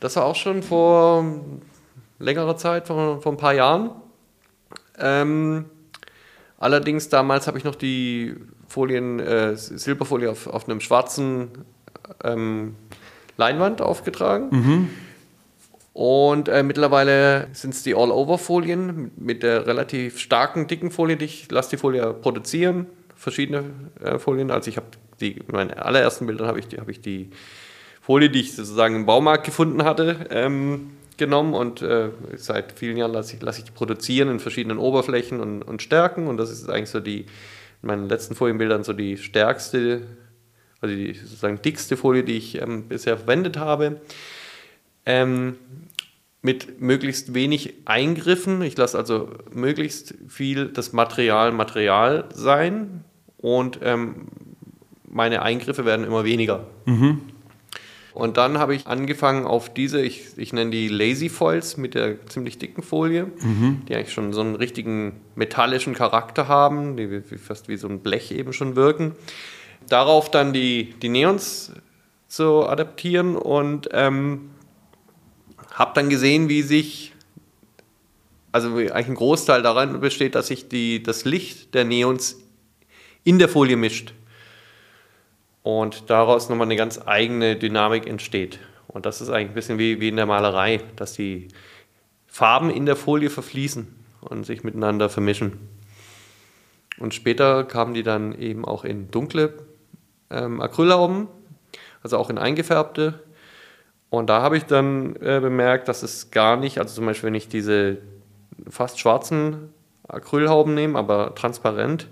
[0.00, 1.24] Das war auch schon vor
[2.18, 3.90] längerer Zeit, vor, vor ein paar Jahren.
[4.98, 5.66] Ähm,
[6.58, 8.34] allerdings damals habe ich noch die
[8.68, 11.48] Folien, äh, Silberfolie auf, auf einem schwarzen
[12.24, 12.74] ähm,
[13.36, 14.48] Leinwand aufgetragen.
[14.50, 14.90] Mhm.
[15.92, 21.16] Und äh, mittlerweile sind es die All-Over-Folien mit der relativ starken, dicken Folie.
[21.20, 23.64] Ich lasse die Folie produzieren, verschiedene
[24.02, 24.50] äh, Folien.
[24.50, 24.86] Also ich habe
[25.20, 27.30] die, meine allerersten Bilder habe ich, die, hab ich die
[28.00, 33.12] Folie, die ich sozusagen im Baumarkt gefunden hatte, ähm, genommen und äh, seit vielen Jahren
[33.12, 36.26] lasse ich, lass ich die produzieren in verschiedenen Oberflächen und, und Stärken.
[36.26, 37.26] Und das ist eigentlich so die, in
[37.82, 40.02] meinen letzten Folienbildern so die stärkste,
[40.80, 44.00] also die sozusagen dickste Folie, die ich ähm, bisher verwendet habe
[45.06, 45.56] ähm,
[46.42, 48.62] mit möglichst wenig Eingriffen.
[48.62, 53.04] Ich lasse also möglichst viel das Material Material sein
[53.38, 54.26] und ähm,
[55.08, 56.66] meine Eingriffe werden immer weniger.
[56.86, 57.20] Mhm.
[58.14, 62.26] Und dann habe ich angefangen auf diese, ich, ich nenne die Lazy Foils mit der
[62.26, 63.82] ziemlich dicken Folie, mhm.
[63.88, 68.30] die eigentlich schon so einen richtigen metallischen Charakter haben, die fast wie so ein Blech
[68.32, 69.12] eben schon wirken.
[69.88, 71.72] Darauf dann die, die Neons
[72.28, 74.50] zu adaptieren und ähm,
[75.74, 77.12] habe dann gesehen, wie sich,
[78.52, 82.38] also eigentlich ein Großteil daran besteht, dass sich die, das Licht der Neons
[83.24, 84.12] in der Folie mischt.
[85.62, 88.58] Und daraus nochmal eine ganz eigene Dynamik entsteht.
[88.88, 91.48] Und das ist eigentlich ein bisschen wie, wie in der Malerei, dass die
[92.26, 93.86] Farben in der Folie verfließen
[94.22, 95.68] und sich miteinander vermischen.
[96.98, 99.54] Und später kamen die dann eben auch in dunkle
[100.30, 101.28] ähm, Acrylhauben,
[102.02, 103.22] also auch in eingefärbte
[104.12, 107.34] und da habe ich dann äh, bemerkt, dass es gar nicht, also zum Beispiel, wenn
[107.34, 107.96] ich diese
[108.68, 109.70] fast schwarzen
[110.06, 112.08] Acrylhauben nehme, aber transparent,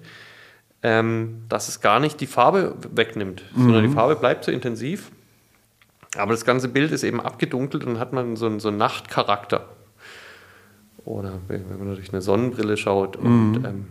[0.82, 3.64] ähm, dass es gar nicht die Farbe wegnimmt, mhm.
[3.64, 5.10] sondern die Farbe bleibt so intensiv.
[6.16, 9.68] Aber das ganze Bild ist eben abgedunkelt und hat man so einen, so einen Nachtcharakter.
[11.04, 13.16] Oder wenn man durch eine Sonnenbrille schaut.
[13.16, 13.64] Und, mhm.
[13.66, 13.86] ähm,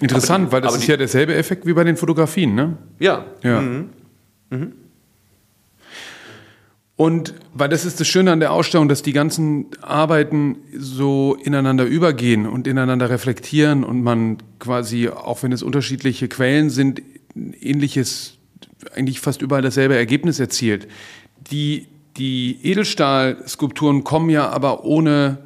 [0.00, 2.76] Interessant, die, weil das ist die, ja derselbe Effekt wie bei den Fotografien, ne?
[2.98, 3.24] Ja.
[3.42, 3.62] ja.
[3.62, 3.88] Mhm.
[6.98, 11.84] Und weil das ist das Schöne an der Ausstellung, dass die ganzen Arbeiten so ineinander
[11.84, 17.00] übergehen und ineinander reflektieren und man quasi, auch wenn es unterschiedliche Quellen sind,
[17.36, 18.38] ähnliches,
[18.96, 20.88] eigentlich fast überall dasselbe Ergebnis erzielt.
[21.52, 25.38] Die, die Edelstahlskulpturen kommen ja aber ohne,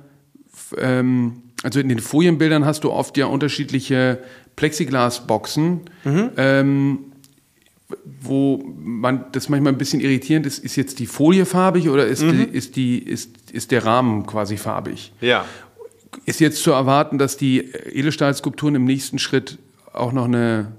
[0.78, 4.20] ähm, also in den Folienbildern hast du oft ja unterschiedliche
[4.56, 5.82] Plexiglasboxen.
[6.04, 6.30] Mhm.
[6.38, 6.98] Ähm,
[8.20, 12.22] wo man das manchmal ein bisschen irritierend ist, ist jetzt die Folie farbig oder ist,
[12.22, 12.32] mhm.
[12.32, 15.12] die, ist, die, ist, ist der Rahmen quasi farbig?
[15.20, 15.44] Ja.
[16.26, 19.58] Ist jetzt zu erwarten, dass die Edelstahlskulpturen im nächsten Schritt
[19.92, 20.72] auch noch eine,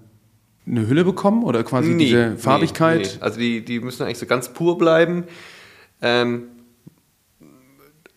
[0.68, 3.02] eine Hülle bekommen oder quasi nee, diese Farbigkeit?
[3.02, 3.22] Nee, nee.
[3.22, 5.26] Also die, die müssen eigentlich so ganz pur bleiben.
[6.02, 6.44] Ähm,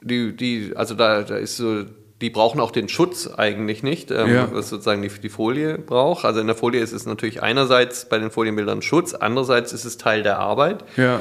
[0.00, 1.84] die, die, also da, da ist so
[2.20, 4.48] die brauchen auch den Schutz eigentlich nicht, ähm, ja.
[4.50, 6.24] was sozusagen die, die Folie braucht.
[6.24, 9.98] Also in der Folie ist es natürlich einerseits bei den Folienbildern Schutz, andererseits ist es
[9.98, 10.84] Teil der Arbeit.
[10.96, 11.20] Ja.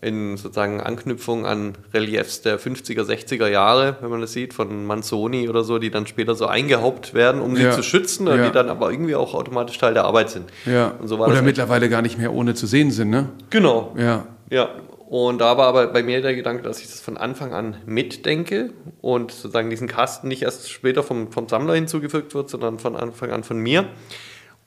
[0.00, 5.48] In sozusagen Anknüpfung an Reliefs der 50er, 60er Jahre, wenn man das sieht, von Manzoni
[5.48, 7.70] oder so, die dann später so eingehaupt werden, um sie ja.
[7.70, 10.50] zu schützen, die dann aber irgendwie auch automatisch Teil der Arbeit sind.
[10.66, 10.94] Ja.
[11.04, 13.28] So oder mittlerweile gar nicht mehr ohne zu sehen sind, ne?
[13.50, 13.94] Genau.
[13.96, 14.26] Ja.
[14.50, 14.70] Ja,
[15.12, 18.72] und da war aber bei mir der Gedanke, dass ich das von Anfang an mitdenke
[19.02, 23.30] und sozusagen diesen Kasten nicht erst später vom, vom Sammler hinzugefügt wird, sondern von Anfang
[23.30, 23.90] an von mir.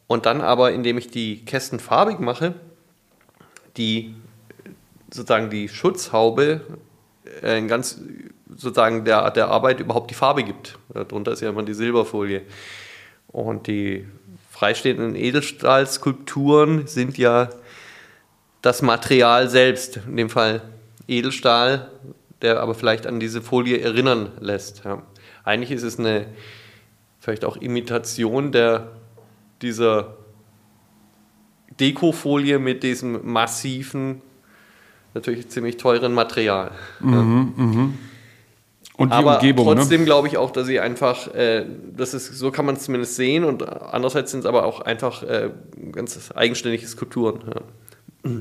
[0.06, 2.54] Und dann aber, indem ich die Kästen farbig mache,
[3.76, 4.14] die
[5.10, 6.62] sozusagen die Schutzhaube
[7.42, 8.00] äh, ganz
[8.48, 10.78] sozusagen der, der Arbeit überhaupt die Farbe gibt.
[10.94, 12.44] Darunter ist ja immer die Silberfolie.
[13.30, 14.06] Und die
[14.52, 17.50] freistehenden Edelstahlskulpturen sind ja
[18.66, 20.64] das Material selbst, in dem Fall
[21.08, 21.92] Edelstahl,
[22.42, 24.84] der aber vielleicht an diese Folie erinnern lässt.
[24.84, 25.04] Ja.
[25.44, 26.26] Eigentlich ist es eine
[27.20, 28.92] vielleicht auch Imitation der,
[29.62, 30.16] dieser
[31.80, 34.24] Dekofolie mit diesem massiven,
[35.14, 36.72] natürlich ziemlich teuren Material.
[37.02, 37.22] Mhm, ja.
[37.22, 37.90] mh.
[38.98, 39.68] Und die Aber Umgebung.
[39.68, 39.76] Ne?
[39.76, 40.06] Trotzdem ne?
[40.06, 43.44] glaube ich auch, dass sie einfach, äh, das ist, so kann man es zumindest sehen
[43.44, 45.52] und andererseits sind es aber auch einfach äh,
[45.92, 47.44] ganz eigenständige Skulpturen.
[48.26, 48.32] Ja.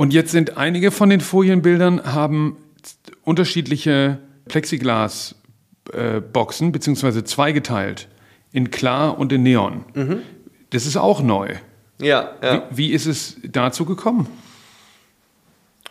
[0.00, 2.56] Und jetzt sind einige von den Folienbildern haben
[3.22, 8.08] unterschiedliche Plexiglas-Boxen, äh, beziehungsweise zweigeteilt,
[8.50, 9.84] in klar und in Neon.
[9.92, 10.22] Mhm.
[10.70, 11.56] Das ist auch neu.
[12.00, 12.62] Ja, ja.
[12.70, 14.26] Wie, wie ist es dazu gekommen?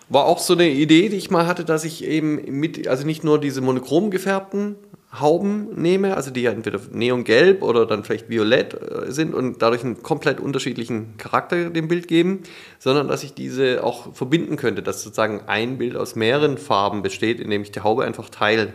[0.09, 3.23] War auch so eine Idee, die ich mal hatte, dass ich eben mit, also nicht
[3.23, 4.75] nur diese monochrom gefärbten
[5.17, 9.83] Hauben nehme, also die ja entweder neongelb oder dann vielleicht violett äh, sind und dadurch
[9.83, 12.43] einen komplett unterschiedlichen Charakter dem Bild geben,
[12.77, 17.39] sondern dass ich diese auch verbinden könnte, dass sozusagen ein Bild aus mehreren Farben besteht,
[17.39, 18.73] indem ich die Haube einfach teile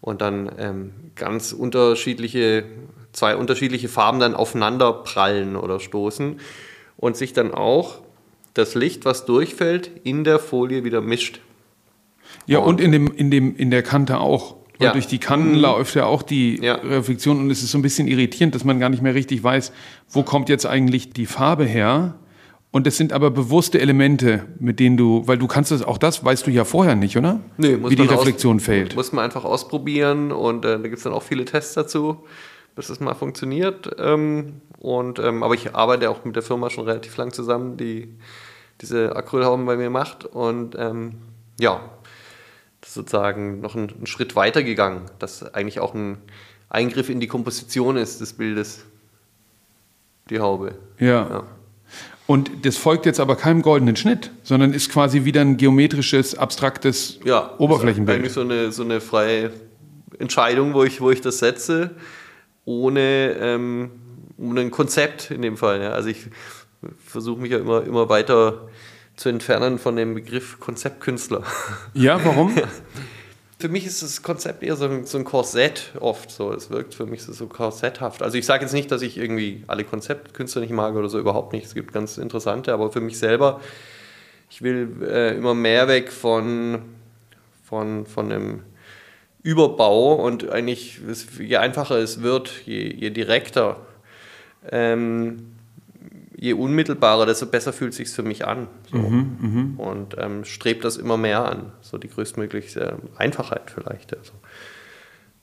[0.00, 2.64] und dann ähm, ganz unterschiedliche,
[3.12, 6.40] zwei unterschiedliche Farben dann aufeinander prallen oder stoßen
[6.96, 7.98] und sich dann auch
[8.54, 11.40] das Licht, was durchfällt, in der Folie wieder mischt.
[12.46, 14.56] Ja, und, und in, dem, in, dem, in der Kante auch.
[14.78, 14.92] Weil ja.
[14.92, 15.60] durch die Kanten mhm.
[15.60, 16.76] läuft ja auch die ja.
[16.76, 19.72] Reflexion und es ist so ein bisschen irritierend, dass man gar nicht mehr richtig weiß,
[20.08, 22.14] wo kommt jetzt eigentlich die Farbe her.
[22.72, 26.24] Und es sind aber bewusste Elemente, mit denen du, weil du kannst das, auch das
[26.24, 27.40] weißt du ja vorher nicht, oder?
[27.58, 28.96] Nee, muss Wie die Reflexion aus, fällt.
[28.96, 32.24] Muss man einfach ausprobieren und äh, da gibt es dann auch viele Tests dazu,
[32.74, 33.90] bis es mal funktioniert.
[33.98, 38.14] Ähm, und, ähm, aber ich arbeite auch mit der Firma schon relativ lang zusammen, die
[38.80, 40.24] diese Acrylhauben bei mir macht.
[40.24, 41.16] Und ähm,
[41.58, 41.80] ja,
[42.80, 46.18] das ist sozusagen noch einen, einen Schritt weiter gegangen, dass eigentlich auch ein
[46.68, 48.84] Eingriff in die Komposition ist des Bildes,
[50.30, 50.74] die Haube.
[50.98, 51.28] ja.
[51.28, 51.44] ja.
[52.30, 57.18] Und das folgt jetzt aber keinem goldenen Schnitt, sondern ist quasi wieder ein geometrisches, abstraktes
[57.24, 58.18] ja, Oberflächenbild.
[58.18, 59.50] Eigentlich so eine, so eine freie
[60.20, 61.90] Entscheidung, wo ich, wo ich das setze,
[62.64, 63.90] ohne, ähm,
[64.36, 65.82] ohne ein Konzept in dem Fall.
[65.82, 65.90] Ja.
[65.90, 66.26] Also ich
[67.04, 68.68] versuche mich ja immer, immer weiter
[69.16, 71.42] zu entfernen von dem Begriff Konzeptkünstler.
[71.94, 72.54] Ja, warum?
[73.58, 76.50] Für mich ist das Konzept eher so ein, so ein Korsett oft so.
[76.52, 78.22] Es wirkt für mich so, so korsetthaft.
[78.22, 81.52] Also ich sage jetzt nicht, dass ich irgendwie alle Konzeptkünstler nicht mag oder so, überhaupt
[81.52, 81.66] nicht.
[81.66, 83.60] Es gibt ganz interessante, aber für mich selber,
[84.48, 86.80] ich will äh, immer mehr weg von,
[87.64, 88.62] von, von einem
[89.42, 91.00] Überbau und eigentlich,
[91.38, 93.78] je einfacher es wird, je, je direkter,
[94.70, 95.56] ähm,
[96.36, 98.66] je unmittelbarer, desto besser fühlt es sich für mich an.
[98.90, 98.98] So.
[98.98, 99.82] Mhm, mh.
[99.82, 101.72] Und ähm, strebt das immer mehr an.
[101.82, 104.16] So die größtmögliche Einfachheit vielleicht.
[104.16, 104.32] Also.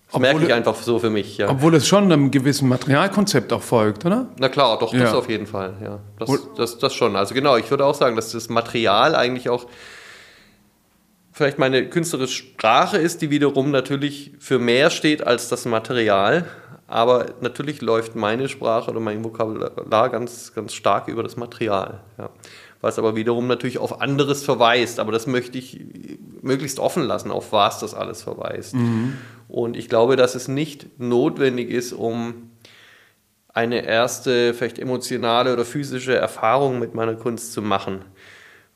[0.07, 1.37] Das obwohl merke ich einfach so für mich.
[1.37, 1.49] Ja.
[1.49, 4.29] Obwohl es schon einem gewissen Materialkonzept auch folgt, oder?
[4.39, 5.13] Na klar, doch, das ja.
[5.13, 5.73] auf jeden Fall.
[5.83, 5.99] Ja.
[6.17, 7.15] Das, das, das schon.
[7.15, 9.65] Also genau, ich würde auch sagen, dass das Material eigentlich auch
[11.37, 16.45] vielleicht meine künstlerische Sprache ist, die wiederum natürlich für mehr steht als das Material.
[16.87, 22.01] Aber natürlich läuft meine Sprache oder mein Vokabular ganz, ganz stark über das Material.
[22.17, 22.31] Ja.
[22.81, 24.99] Was aber wiederum natürlich auf anderes verweist.
[24.99, 25.79] Aber das möchte ich
[26.41, 28.73] möglichst offen lassen, auf was das alles verweist.
[28.73, 29.13] Mhm.
[29.47, 32.51] Und ich glaube, dass es nicht notwendig ist, um
[33.53, 38.05] eine erste, vielleicht emotionale oder physische Erfahrung mit meiner Kunst zu machen.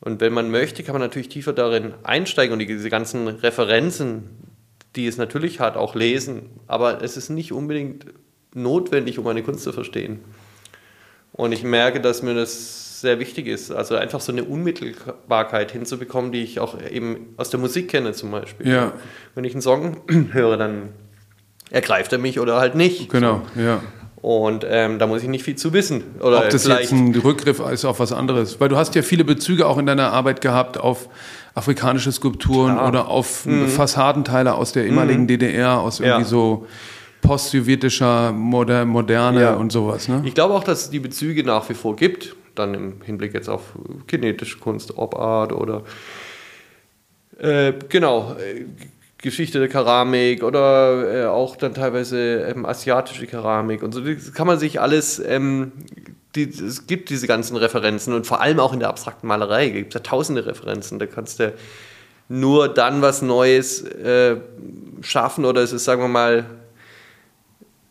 [0.02, 4.30] Und wenn man möchte, kann man natürlich tiefer darin einsteigen und diese ganzen Referenzen,
[4.96, 6.50] die es natürlich hat, auch lesen.
[6.66, 8.06] Aber es ist nicht unbedingt
[8.52, 10.18] notwendig, um meine Kunst zu verstehen.
[11.30, 13.70] Und ich merke, dass mir das sehr wichtig ist.
[13.70, 18.32] Also einfach so eine Unmittelbarkeit hinzubekommen, die ich auch eben aus der Musik kenne zum
[18.32, 18.68] Beispiel.
[18.68, 18.94] Ja.
[19.36, 20.88] Wenn ich einen Song höre, dann
[21.70, 23.08] ergreift er mich oder halt nicht.
[23.08, 23.80] Genau, ja.
[24.22, 26.04] Und ähm, da muss ich nicht viel zu wissen.
[26.20, 28.60] Oder Ob das jetzt ein Rückgriff ist auf was anderes.
[28.60, 31.08] Weil du hast ja viele Bezüge auch in deiner Arbeit gehabt auf
[31.54, 32.88] afrikanische Skulpturen Klar.
[32.88, 33.66] oder auf mhm.
[33.66, 35.26] Fassadenteile aus der ehemaligen mhm.
[35.26, 36.28] DDR, aus irgendwie ja.
[36.28, 36.66] so
[37.20, 39.54] post-sowjetischer Moder Moderne ja.
[39.54, 40.06] und sowas.
[40.06, 40.22] Ne?
[40.24, 42.36] Ich glaube auch, dass es die Bezüge nach wie vor gibt.
[42.54, 43.72] Dann im Hinblick jetzt auf
[44.06, 45.82] kinetische Kunst, Op Art oder
[47.40, 48.66] äh, genau, äh,
[49.22, 54.00] Geschichte der Keramik oder äh, auch dann teilweise ähm, asiatische Keramik und so.
[54.00, 55.72] Das kann man sich alles, ähm,
[56.34, 59.94] die, es gibt diese ganzen Referenzen und vor allem auch in der abstrakten Malerei gibt
[59.94, 60.98] es ja tausende Referenzen.
[60.98, 61.54] Da kannst du
[62.28, 64.38] nur dann was Neues äh,
[65.02, 66.44] schaffen oder es ist, sagen wir mal,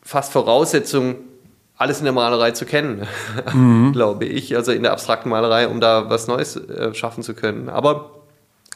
[0.02, 1.16] fast Voraussetzung,
[1.78, 3.08] alles in der Malerei zu kennen,
[3.54, 3.94] mhm.
[3.94, 7.70] glaube ich, also in der abstrakten Malerei, um da was Neues äh, schaffen zu können.
[7.70, 8.22] Aber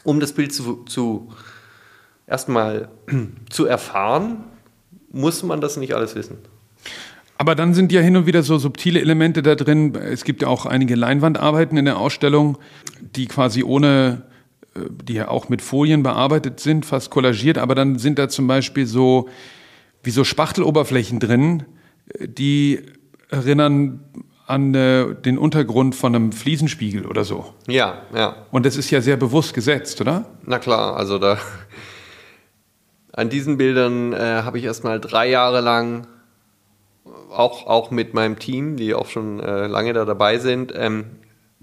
[0.04, 1.28] um das Bild zu, zu
[2.26, 2.88] erstmal
[3.50, 4.44] zu erfahren,
[5.10, 6.38] muss man das nicht alles wissen.
[7.38, 9.94] Aber dann sind ja hin und wieder so subtile Elemente da drin.
[9.94, 12.58] Es gibt ja auch einige Leinwandarbeiten in der Ausstellung,
[13.00, 14.22] die quasi ohne,
[14.74, 17.58] äh, die ja auch mit Folien bearbeitet sind, fast kollagiert.
[17.58, 19.28] Aber dann sind da zum Beispiel so,
[20.02, 21.64] wie so Spachteloberflächen drin,
[22.08, 22.80] äh, die
[23.28, 24.00] erinnern
[24.46, 27.52] an äh, den Untergrund von einem Fliesenspiegel oder so.
[27.66, 28.46] Ja, ja.
[28.52, 30.24] Und das ist ja sehr bewusst gesetzt, oder?
[30.44, 31.38] Na klar, also da
[33.16, 36.06] an diesen Bildern äh, habe ich erstmal drei Jahre lang
[37.30, 41.06] auch, auch mit meinem Team, die auch schon äh, lange da dabei sind, ähm,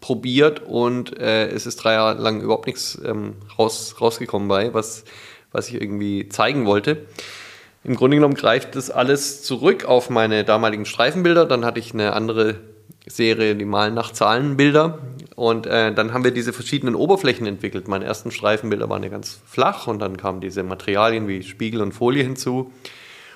[0.01, 5.05] probiert und äh, es ist drei Jahre lang überhaupt nichts ähm, raus, rausgekommen bei, was,
[5.51, 7.05] was ich irgendwie zeigen wollte.
[7.83, 11.45] Im Grunde genommen greift das alles zurück auf meine damaligen Streifenbilder.
[11.45, 12.55] Dann hatte ich eine andere
[13.07, 14.99] Serie, die malen nach Zahlenbilder.
[15.35, 17.87] Und äh, dann haben wir diese verschiedenen Oberflächen entwickelt.
[17.87, 21.91] Meine ersten Streifenbilder waren ja ganz flach und dann kamen diese Materialien wie Spiegel und
[21.91, 22.71] Folie hinzu.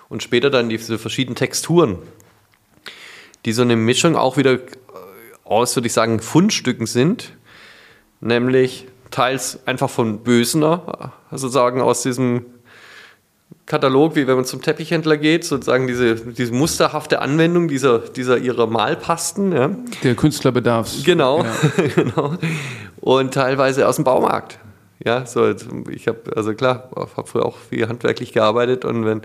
[0.09, 1.97] Und später dann diese verschiedenen Texturen,
[3.45, 4.59] die so eine Mischung auch wieder
[5.43, 7.33] aus, würde ich sagen, Fundstücken sind.
[8.21, 12.45] Nämlich teils einfach von Bösener, sozusagen aus diesem
[13.67, 18.65] Katalog, wie wenn man zum Teppichhändler geht, sozusagen diese, diese musterhafte Anwendung dieser, dieser ihrer
[18.65, 19.51] Malpasten.
[19.51, 19.71] Ja.
[20.03, 21.03] Der Künstlerbedarfs.
[21.03, 21.83] Genau, ja.
[21.95, 22.35] genau.
[23.01, 24.57] Und teilweise aus dem Baumarkt.
[25.05, 25.53] Ja, so,
[25.89, 29.21] ich habe, also klar, habe früher auch viel handwerklich gearbeitet und wenn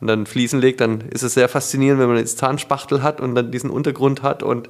[0.00, 3.34] man dann Fliesen legt, dann ist es sehr faszinierend, wenn man jetzt Zahnspachtel hat und
[3.34, 4.68] dann diesen Untergrund hat und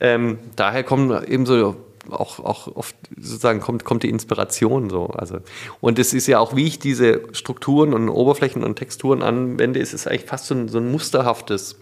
[0.00, 1.76] ähm, daher kommen eben so
[2.10, 5.06] auch, auch oft sozusagen kommt, kommt die Inspiration so.
[5.06, 5.38] Also,
[5.80, 9.94] und es ist ja auch, wie ich diese Strukturen und Oberflächen und Texturen anwende, ist
[9.94, 11.76] es eigentlich fast so ein, so ein musterhaftes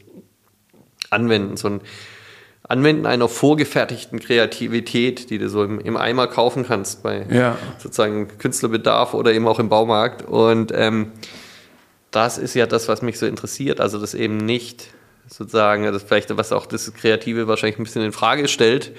[1.10, 1.80] Anwenden, so ein
[2.68, 7.58] Anwenden einer vorgefertigten Kreativität, die du so im, im Eimer kaufen kannst bei ja.
[7.78, 10.22] sozusagen Künstlerbedarf oder eben auch im Baumarkt.
[10.22, 11.12] Und ähm,
[12.12, 13.80] das ist ja das, was mich so interessiert.
[13.80, 14.88] Also das eben nicht
[15.28, 18.92] sozusagen, das vielleicht was auch das Kreative wahrscheinlich ein bisschen in Frage stellt,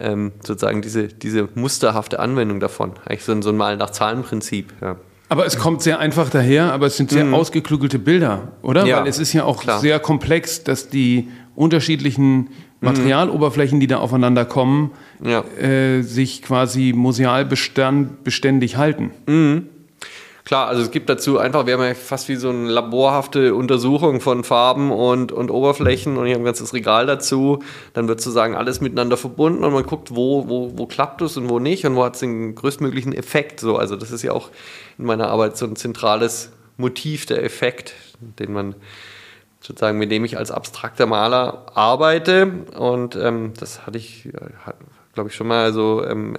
[0.00, 2.92] ähm, sozusagen diese, diese musterhafte Anwendung davon.
[3.06, 4.72] Eigentlich so ein, so ein Mal nach Zahlenprinzip.
[4.80, 4.96] Ja.
[5.28, 7.34] Aber es kommt sehr einfach daher, aber es sind sehr mhm.
[7.34, 8.84] ausgeklugelte Bilder, oder?
[8.84, 9.78] Ja, Weil es ist ja auch klar.
[9.78, 12.48] sehr komplex, dass die unterschiedlichen mhm.
[12.80, 14.90] Materialoberflächen, die da aufeinander kommen,
[15.22, 15.44] ja.
[15.56, 19.12] äh, sich quasi museal beständig halten.
[19.26, 19.68] Mhm.
[20.44, 24.20] Klar, also es gibt dazu einfach, wir haben ja fast wie so eine laborhafte Untersuchung
[24.20, 27.62] von Farben und, und Oberflächen und ich habe ein ganzes Regal dazu.
[27.92, 31.48] Dann wird sozusagen alles miteinander verbunden und man guckt, wo, wo, wo klappt es und
[31.48, 33.60] wo nicht und wo hat es den größtmöglichen Effekt.
[33.60, 34.50] So, also das ist ja auch
[34.98, 37.94] in meiner Arbeit so ein zentrales Motiv, der Effekt,
[38.38, 38.74] den man
[39.60, 42.64] sozusagen, mit dem ich als abstrakter Maler arbeite.
[42.76, 44.30] Und ähm, das hatte ich,
[45.12, 46.34] glaube ich, schon mal so ähm,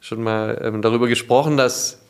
[0.00, 2.03] schon mal ähm, darüber gesprochen, dass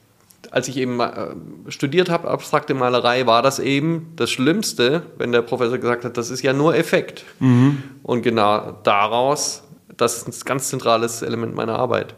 [0.52, 1.34] als ich eben äh,
[1.68, 6.30] studiert habe, abstrakte Malerei, war das eben das Schlimmste, wenn der Professor gesagt hat, das
[6.30, 7.24] ist ja nur Effekt.
[7.40, 7.82] Mhm.
[8.02, 9.62] Und genau daraus,
[9.96, 12.14] das ist ein ganz zentrales Element meiner Arbeit.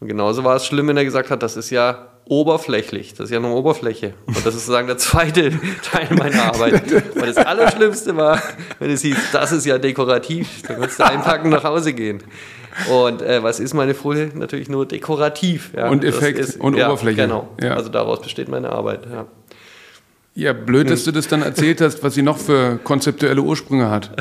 [0.00, 3.30] Und genauso war es schlimm, wenn er gesagt hat, das ist ja oberflächlich, das ist
[3.30, 4.14] ja nur Oberfläche.
[4.26, 5.50] Und das ist sozusagen der zweite
[5.82, 6.82] Teil meiner Arbeit.
[7.14, 8.42] Weil das Allerschlimmste war,
[8.78, 12.22] wenn es hieß, das ist ja dekorativ, dann kannst du einpacken und nach Hause gehen.
[12.90, 14.30] Und äh, was ist meine Folie?
[14.34, 15.72] Natürlich nur dekorativ.
[15.76, 15.88] Ja.
[15.88, 17.22] Und Effekt ist, und ja, Oberfläche.
[17.22, 17.48] Genau.
[17.60, 17.74] Ja.
[17.74, 19.06] Also daraus besteht meine Arbeit.
[19.10, 19.26] Ja.
[20.36, 21.04] Ja, blöd, dass hm.
[21.06, 24.10] du das dann erzählt hast, was sie noch für konzeptuelle Ursprünge hat.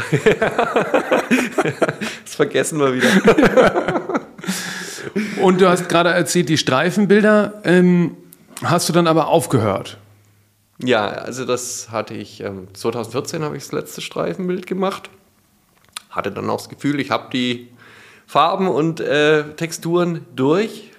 [2.23, 3.09] das vergessen wir wieder.
[5.41, 8.15] Und du hast gerade erzählt, die Streifenbilder ähm,
[8.63, 9.97] hast du dann aber aufgehört.
[10.77, 15.09] Ja, also das hatte ich, ähm, 2014 habe ich das letzte Streifenbild gemacht.
[16.11, 17.69] Hatte dann auch das Gefühl, ich habe die
[18.33, 20.89] Farben und äh, Texturen durch.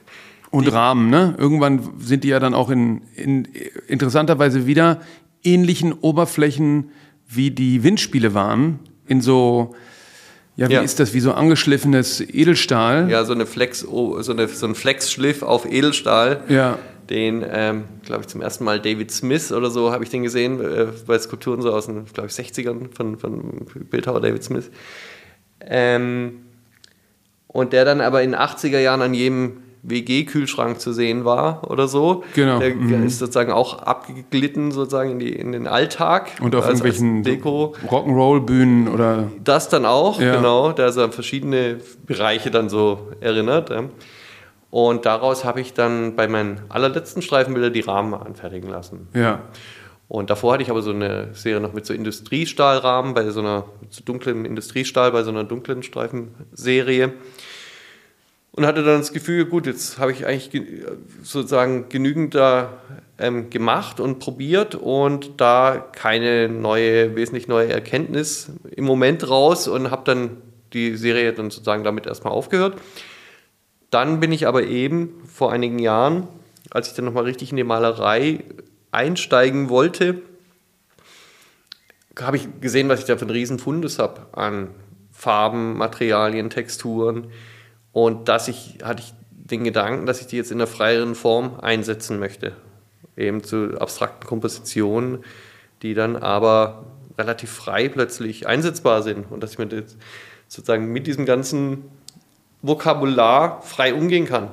[0.53, 1.35] Und Rahmen, ne?
[1.37, 3.49] Irgendwann sind die ja dann auch in, in
[3.89, 5.01] interessanterweise wieder
[5.43, 6.93] ähnlichen Oberflächen
[7.27, 8.79] wie die Windspiele waren.
[9.09, 9.75] In so,
[10.55, 10.83] ja, wie ja.
[10.83, 13.11] ist das, wie so angeschliffenes Edelstahl.
[13.11, 16.45] Ja, so, eine Flex, so, eine, so ein Flexschliff auf Edelstahl.
[16.49, 16.79] Ja.
[17.11, 20.61] Den, ähm, glaube ich, zum ersten Mal David Smith oder so habe ich den gesehen,
[20.61, 24.71] äh, bei Skulpturen so aus den, glaube ich, 60ern von, von Bildhauer David Smith.
[25.61, 26.44] Ähm,
[27.55, 31.87] und der dann aber in den 80er Jahren an jedem WG-Kühlschrank zu sehen war oder
[31.87, 32.25] so.
[32.35, 32.59] Genau.
[32.59, 33.07] Der mhm.
[33.07, 36.33] ist sozusagen auch abgeglitten sozusagen in, die, in den Alltag.
[36.41, 37.77] Und auf als, irgendwelchen Deko.
[37.89, 39.31] Rock'n'Roll-Bühnen oder.
[39.43, 40.35] Das dann auch, ja.
[40.35, 40.73] genau.
[40.73, 43.71] Der so an verschiedene Bereiche dann so erinnert.
[44.71, 49.07] Und daraus habe ich dann bei meinen allerletzten Streifenbildern die Rahmen anfertigen lassen.
[49.15, 49.43] Ja.
[50.09, 53.65] Und davor hatte ich aber so eine Serie noch mit so Industriestahlrahmen, bei so einer
[53.91, 57.13] so dunklen Industriestahl, bei so einer dunklen Streifenserie.
[58.57, 60.63] Und hatte dann das Gefühl, gut, jetzt habe ich eigentlich
[61.23, 62.81] sozusagen genügend da
[63.19, 69.91] ähm, gemacht und probiert und da keine neue, wesentlich neue Erkenntnis im Moment raus und
[69.91, 70.37] habe dann
[70.73, 72.79] die Serie dann sozusagen damit erstmal aufgehört.
[73.91, 76.29] Dann bin ich aber eben vor einigen Jahren,
[76.71, 78.45] als ich dann nochmal richtig in die Malerei
[78.93, 80.23] einsteigen wollte,
[82.21, 84.71] habe ich gesehen, was ich da für einen riesen Fundus habe an
[85.11, 87.33] Farben, Materialien, Texturen.
[87.95, 91.61] Und dass ich, hatte ich den Gedanken, dass ich die jetzt in einer freieren Form
[91.61, 92.53] einsetzen möchte.
[93.17, 95.21] Eben zu abstrakten Kompositionen,
[95.83, 96.87] die dann aber
[97.17, 99.31] relativ frei plötzlich einsetzbar sind.
[99.31, 99.69] Und dass ich mir
[100.49, 101.85] sozusagen mit diesem ganzen
[102.63, 104.49] Vokabular frei umgehen kann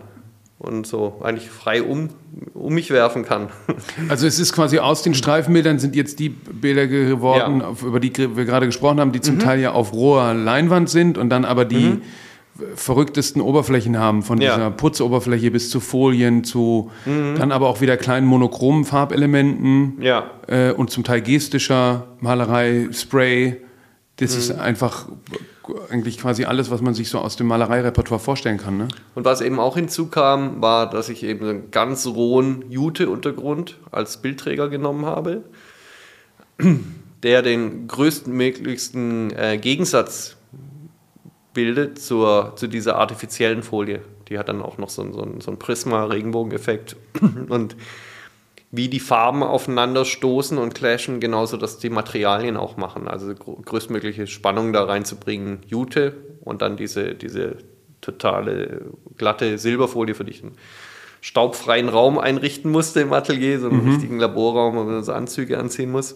[0.59, 2.09] und so eigentlich frei um,
[2.53, 3.49] um mich werfen kann.
[4.09, 7.87] Also es ist quasi aus den Streifenbildern sind jetzt die Bilder geworden, ja.
[7.87, 9.39] über die wir gerade gesprochen haben, die zum mhm.
[9.39, 12.01] Teil ja auf roher Leinwand sind und dann aber die mhm.
[12.75, 14.55] Verrücktesten Oberflächen haben, von ja.
[14.55, 17.35] dieser Putzoberfläche bis zu Folien, zu mhm.
[17.37, 20.31] dann aber auch wieder kleinen monochromen Farbelementen ja.
[20.47, 23.57] äh, und zum Teil gestischer Malerei, Spray.
[24.17, 24.61] Das ist mhm.
[24.61, 25.07] einfach
[25.89, 28.77] eigentlich quasi alles, was man sich so aus dem Malereirepertoire vorstellen kann.
[28.77, 28.87] Ne?
[29.15, 34.69] Und was eben auch hinzukam, war, dass ich eben einen ganz rohen Jute-Untergrund als Bildträger
[34.69, 35.43] genommen habe,
[37.23, 40.37] der den größtmöglichsten äh, Gegensatz
[41.53, 44.01] bildet zur, zu dieser artifiziellen Folie.
[44.29, 46.95] Die hat dann auch noch so, so, so einen Prisma-Regenbogeneffekt.
[47.49, 47.75] Und
[48.71, 53.09] wie die Farben aufeinander stoßen und clashen, genauso dass die Materialien auch machen.
[53.09, 57.57] Also größtmögliche Spannung da reinzubringen, Jute und dann diese, diese
[57.99, 58.85] totale
[59.17, 60.55] glatte Silberfolie, für die ich einen
[61.19, 63.91] staubfreien Raum einrichten musste im Atelier, so einen mhm.
[63.91, 66.15] richtigen Laborraum, wo man so Anzüge anziehen muss,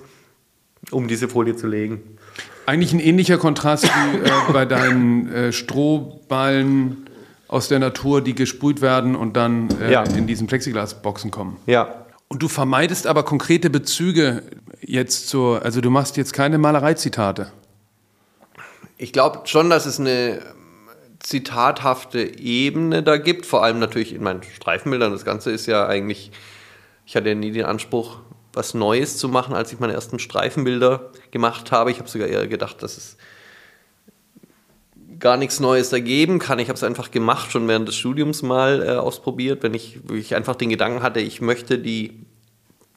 [0.91, 2.17] um diese Folie zu legen.
[2.65, 7.09] Eigentlich ein ähnlicher Kontrast wie äh, bei deinen äh, Strohballen
[7.47, 10.03] aus der Natur, die gesprüht werden und dann äh, ja.
[10.03, 11.57] in diesen Plexiglasboxen kommen.
[11.67, 14.43] Ja, und du vermeidest aber konkrete Bezüge
[14.81, 17.51] jetzt zur, also du machst jetzt keine Malereizitate.
[18.97, 20.41] Ich glaube schon, dass es eine
[21.19, 25.11] zitathafte Ebene da gibt, vor allem natürlich in meinen Streifenbildern.
[25.11, 26.31] Das Ganze ist ja eigentlich,
[27.05, 28.19] ich hatte ja nie den Anspruch,
[28.55, 31.91] was Neues zu machen, als ich meine ersten Streifenbilder gemacht habe.
[31.91, 33.17] Ich habe sogar eher gedacht, dass es
[35.19, 36.59] gar nichts Neues ergeben kann.
[36.59, 40.35] Ich habe es einfach gemacht, schon während des Studiums mal äh, ausprobiert, wenn ich, ich
[40.35, 42.25] einfach den Gedanken hatte, ich möchte die,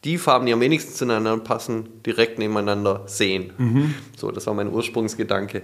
[0.05, 3.53] die Farben, die am wenigsten zueinander passen, direkt nebeneinander sehen.
[3.59, 3.95] Mhm.
[4.17, 5.63] So, das war mein Ursprungsgedanke.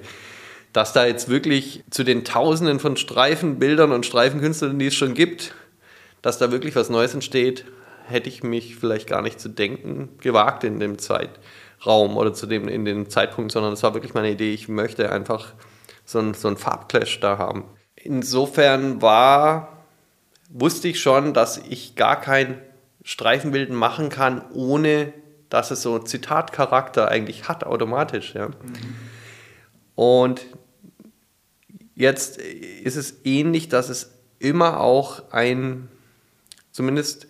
[0.73, 5.55] Dass da jetzt wirklich zu den Tausenden von Streifenbildern und Streifenkünstlern, die es schon gibt,
[6.23, 7.65] dass da wirklich was Neues entsteht,
[8.07, 12.69] hätte ich mich vielleicht gar nicht zu denken gewagt in dem Zeitraum oder zu dem
[12.69, 14.53] in dem Zeitpunkt, sondern es war wirklich meine Idee.
[14.53, 15.53] Ich möchte einfach
[16.05, 17.65] so ein, so Farbclash da haben.
[17.97, 19.85] Insofern war,
[20.51, 22.61] wusste ich schon, dass ich gar kein
[23.03, 25.13] Streifenbilden machen kann, ohne
[25.49, 28.35] dass es so Zitatcharakter eigentlich hat, automatisch.
[28.35, 28.49] Ja.
[28.49, 28.55] Mhm.
[29.95, 30.47] Und
[31.95, 35.89] jetzt ist es ähnlich, dass es immer auch ein,
[36.73, 37.29] zumindest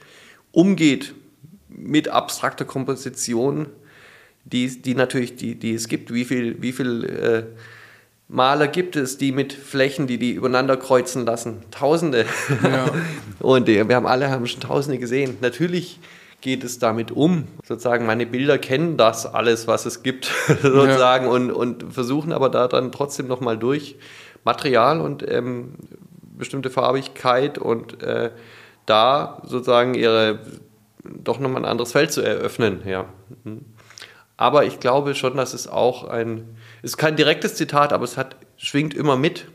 [0.54, 1.14] umgeht
[1.68, 3.66] mit abstrakter Komposition,
[4.44, 7.42] die, die natürlich, die, die es gibt, wie viel, wie viel äh,
[8.28, 11.62] Maler gibt es, die mit Flächen, die die übereinander kreuzen lassen.
[11.70, 12.26] Tausende.
[12.62, 12.86] Ja.
[13.40, 15.36] Und wir haben alle haben schon Tausende gesehen.
[15.40, 16.00] Natürlich
[16.40, 17.44] geht es damit um.
[17.64, 20.26] Sozusagen, meine Bilder kennen das alles, was es gibt,
[20.62, 21.30] sozusagen, ja.
[21.30, 23.96] und, und versuchen aber da dann trotzdem nochmal durch
[24.44, 25.72] Material und ähm,
[26.36, 28.30] bestimmte Farbigkeit und äh,
[28.86, 30.40] da sozusagen ihre
[31.04, 32.82] doch nochmal ein anderes Feld zu eröffnen.
[32.86, 33.06] Ja.
[33.44, 33.64] Mhm.
[34.36, 38.36] Aber ich glaube schon, dass es auch ein ist kein direktes Zitat, aber es hat,
[38.56, 39.46] schwingt immer mit,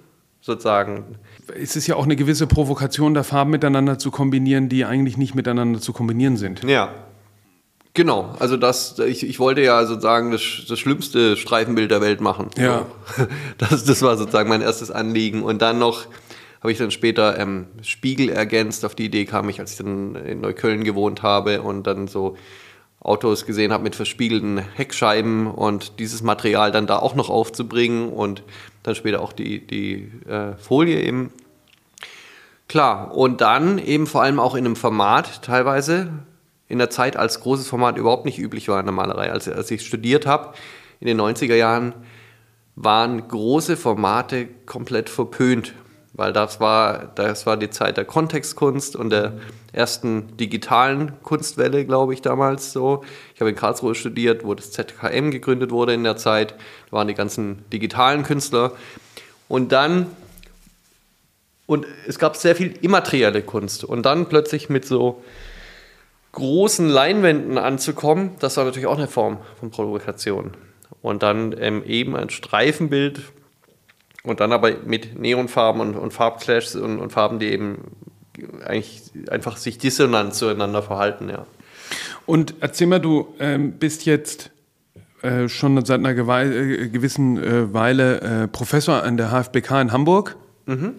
[0.41, 1.17] sozusagen.
[1.61, 5.35] Es ist ja auch eine gewisse Provokation, da Farben miteinander zu kombinieren, die eigentlich nicht
[5.35, 6.63] miteinander zu kombinieren sind.
[6.63, 6.93] Ja.
[7.95, 12.49] Genau, also das, ich, ich wollte ja sozusagen das, das schlimmste Streifenbild der Welt machen.
[12.57, 12.85] Ja.
[13.57, 15.43] Das, das war sozusagen mein erstes Anliegen.
[15.43, 16.05] Und dann noch
[16.61, 18.83] habe ich dann später ähm, Spiegel ergänzt.
[18.83, 22.35] Auf die Idee kam ich, als ich dann in Neukölln gewohnt habe und dann so
[23.01, 28.43] Autos gesehen habe mit verspiegelten Heckscheiben und dieses Material dann da auch noch aufzubringen und
[28.83, 31.31] dann später auch die, die äh, Folie eben.
[32.67, 36.09] Klar, und dann eben vor allem auch in einem Format teilweise,
[36.67, 39.31] in der Zeit, als großes Format überhaupt nicht üblich war in der Malerei.
[39.31, 40.53] Als, als ich studiert habe,
[40.99, 41.93] in den 90er Jahren,
[42.75, 45.73] waren große Formate komplett verpönt
[46.13, 49.33] weil das war, das war die Zeit der Kontextkunst und der
[49.71, 53.03] ersten digitalen Kunstwelle, glaube ich, damals so.
[53.35, 56.55] Ich habe in Karlsruhe studiert, wo das ZKM gegründet wurde in der Zeit.
[56.89, 58.73] Da waren die ganzen digitalen Künstler.
[59.47, 60.07] Und dann
[61.67, 63.83] Und es gab sehr viel immaterielle Kunst.
[63.83, 65.23] Und dann plötzlich mit so
[66.31, 70.51] großen Leinwänden anzukommen, das war natürlich auch eine Form von Provokation.
[71.03, 73.21] Und dann ähm, eben ein Streifenbild
[74.23, 77.79] und dann aber mit Neonfarben und, und Farbclashs und, und, Farben, die eben
[78.65, 81.45] eigentlich einfach sich dissonant zueinander verhalten, ja.
[82.25, 84.51] Und erzähl mal, du ähm, bist jetzt
[85.23, 90.35] äh, schon seit einer äh, gewissen äh, Weile äh, Professor an der HFBK in Hamburg.
[90.67, 90.93] Mhm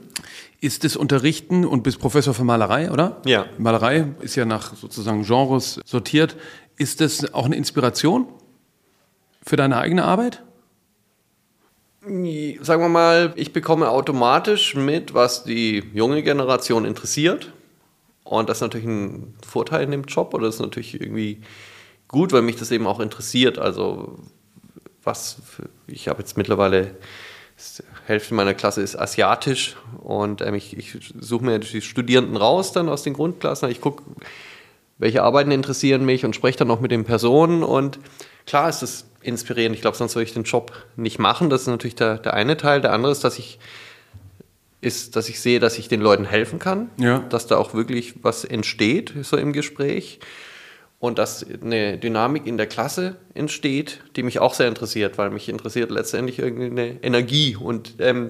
[0.61, 3.21] ist das Unterrichten und bist Professor für Malerei, oder?
[3.25, 3.47] Ja.
[3.59, 6.37] Malerei ist ja nach sozusagen Genres sortiert.
[6.77, 8.27] Ist das auch eine Inspiration
[9.43, 10.43] für deine eigene Arbeit?
[12.03, 17.53] Sagen wir mal, ich bekomme automatisch mit, was die junge Generation interessiert.
[18.25, 21.43] Und das ist natürlich ein Vorteil in dem Job oder das ist natürlich irgendwie
[22.09, 23.59] gut, weil mich das eben auch interessiert.
[23.59, 24.19] Also
[25.03, 25.43] was,
[25.87, 26.97] ich habe jetzt mittlerweile
[28.07, 32.89] Hälfte meiner Klasse ist asiatisch und ähm, ich, ich suche mir die Studierenden raus dann
[32.89, 33.71] aus den Grundklassen.
[33.71, 34.03] Ich gucke,
[34.97, 37.99] welche Arbeiten interessieren mich und spreche dann auch mit den Personen und
[38.51, 39.77] klar ist das inspirierend.
[39.77, 41.51] Ich glaube, sonst würde ich den Job nicht machen.
[41.51, 42.81] Das ist natürlich der, der eine Teil.
[42.81, 43.61] Der andere ist, dass ich
[44.81, 47.21] ist, dass ich sehe, dass ich den Leuten helfen kann, ja.
[47.29, 50.19] dass da auch wirklich was entsteht so im Gespräch
[50.99, 55.49] und dass eine Dynamik in der Klasse entsteht, die mich auch sehr interessiert, weil mich
[55.49, 58.29] interessiert letztendlich irgendeine Energie und ähm,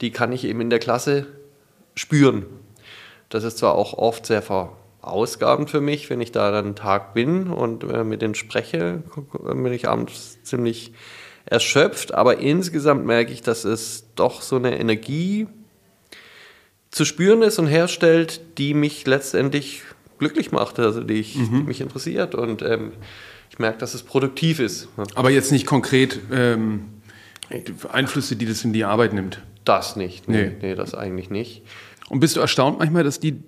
[0.00, 1.26] die kann ich eben in der Klasse
[1.94, 2.46] spüren.
[3.28, 4.40] Das ist zwar auch oft sehr
[5.08, 9.02] verausgabend für mich, wenn ich da dann einen Tag bin und äh, mit denen spreche,
[9.42, 10.92] bin ich abends ziemlich
[11.46, 15.46] erschöpft, aber insgesamt merke ich, dass es doch so eine Energie
[16.90, 19.82] zu spüren ist und herstellt, die mich letztendlich
[20.18, 21.60] glücklich macht, also die, ich, mhm.
[21.60, 22.92] die mich interessiert und ähm,
[23.50, 24.88] ich merke, dass es produktiv ist.
[25.14, 26.84] Aber jetzt nicht konkret ähm,
[27.90, 29.42] Einflüsse, die das in die Arbeit nimmt?
[29.64, 30.56] Das nicht, nee, nee.
[30.60, 31.62] nee das eigentlich nicht.
[32.08, 33.42] Und bist du erstaunt manchmal, dass die,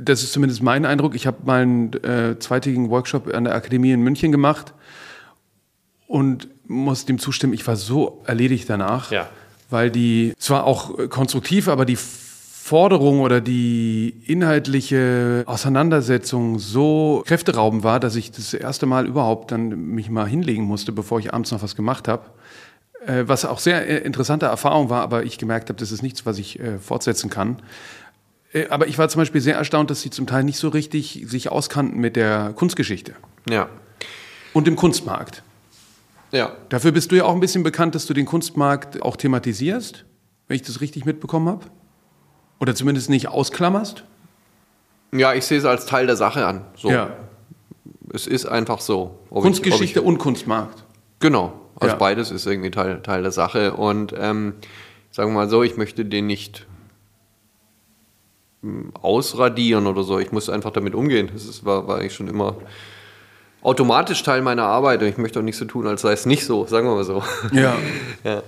[0.00, 3.92] das ist zumindest mein Eindruck, ich habe mal einen äh, zweitägigen Workshop an der Akademie
[3.92, 4.74] in München gemacht
[6.06, 9.28] und muss dem zustimmen, ich war so erledigt danach, ja.
[9.70, 18.00] weil die zwar auch konstruktiv, aber die Forderung oder die inhaltliche Auseinandersetzung so kräfteraubend war,
[18.00, 21.62] dass ich das erste Mal überhaupt dann mich mal hinlegen musste, bevor ich abends noch
[21.62, 22.24] was gemacht habe.
[23.06, 26.26] Äh, was auch sehr äh, interessante Erfahrung war, aber ich gemerkt habe, das ist nichts,
[26.26, 27.58] was ich äh, fortsetzen kann.
[28.70, 31.50] Aber ich war zum Beispiel sehr erstaunt, dass sie zum Teil nicht so richtig sich
[31.50, 33.14] auskannten mit der Kunstgeschichte.
[33.48, 33.68] Ja.
[34.52, 35.42] Und dem Kunstmarkt.
[36.32, 36.52] Ja.
[36.68, 40.04] Dafür bist du ja auch ein bisschen bekannt, dass du den Kunstmarkt auch thematisierst,
[40.48, 41.66] wenn ich das richtig mitbekommen habe.
[42.58, 44.04] Oder zumindest nicht ausklammerst?
[45.12, 46.64] Ja, ich sehe es als Teil der Sache an.
[46.76, 46.90] So.
[46.90, 47.10] Ja.
[48.12, 49.18] Es ist einfach so.
[49.30, 50.84] Kunstgeschichte ich, ich, und Kunstmarkt.
[51.20, 51.52] Genau.
[51.76, 51.98] Also ja.
[51.98, 53.74] beides ist irgendwie Teil, Teil der Sache.
[53.74, 54.54] Und ähm,
[55.10, 56.66] sagen wir mal so, ich möchte den nicht
[59.00, 60.18] ausradieren oder so.
[60.18, 61.30] Ich muss einfach damit umgehen.
[61.32, 62.56] Das ist, war, war eigentlich schon immer
[63.62, 66.44] automatisch Teil meiner Arbeit und ich möchte auch nicht so tun, als sei es nicht
[66.44, 67.22] so, sagen wir mal so.
[67.52, 67.76] Ja.
[68.24, 68.42] ja.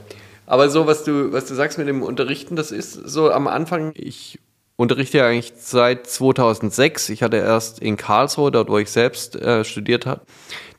[0.47, 3.93] Aber so, was du, was du sagst mit dem Unterrichten, das ist so am Anfang,
[3.95, 4.39] ich
[4.77, 7.11] unterrichte ja eigentlich seit 2006.
[7.11, 10.23] Ich hatte erst in Karlsruhe, dort wo ich selbst äh, studiert habe,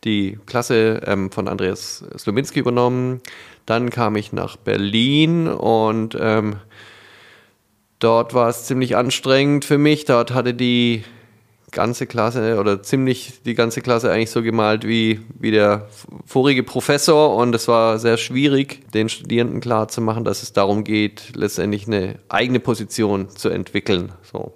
[0.05, 3.21] die Klasse ähm, von Andreas Slowinski übernommen.
[3.65, 6.55] Dann kam ich nach Berlin und ähm,
[7.99, 10.05] dort war es ziemlich anstrengend für mich.
[10.05, 11.03] Dort hatte die
[11.71, 15.87] ganze Klasse oder ziemlich die ganze Klasse eigentlich so gemalt wie, wie der
[16.25, 21.85] vorige Professor und es war sehr schwierig, den Studierenden klarzumachen, dass es darum geht, letztendlich
[21.85, 24.11] eine eigene Position zu entwickeln.
[24.23, 24.53] So.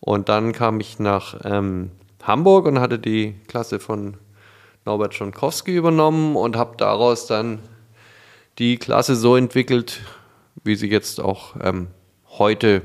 [0.00, 1.90] Und dann kam ich nach ähm,
[2.22, 4.18] Hamburg und hatte die Klasse von
[4.84, 7.60] Norbert Schonkowski übernommen und habe daraus dann
[8.58, 10.02] die Klasse so entwickelt,
[10.62, 11.88] wie sie jetzt auch ähm,
[12.38, 12.82] heute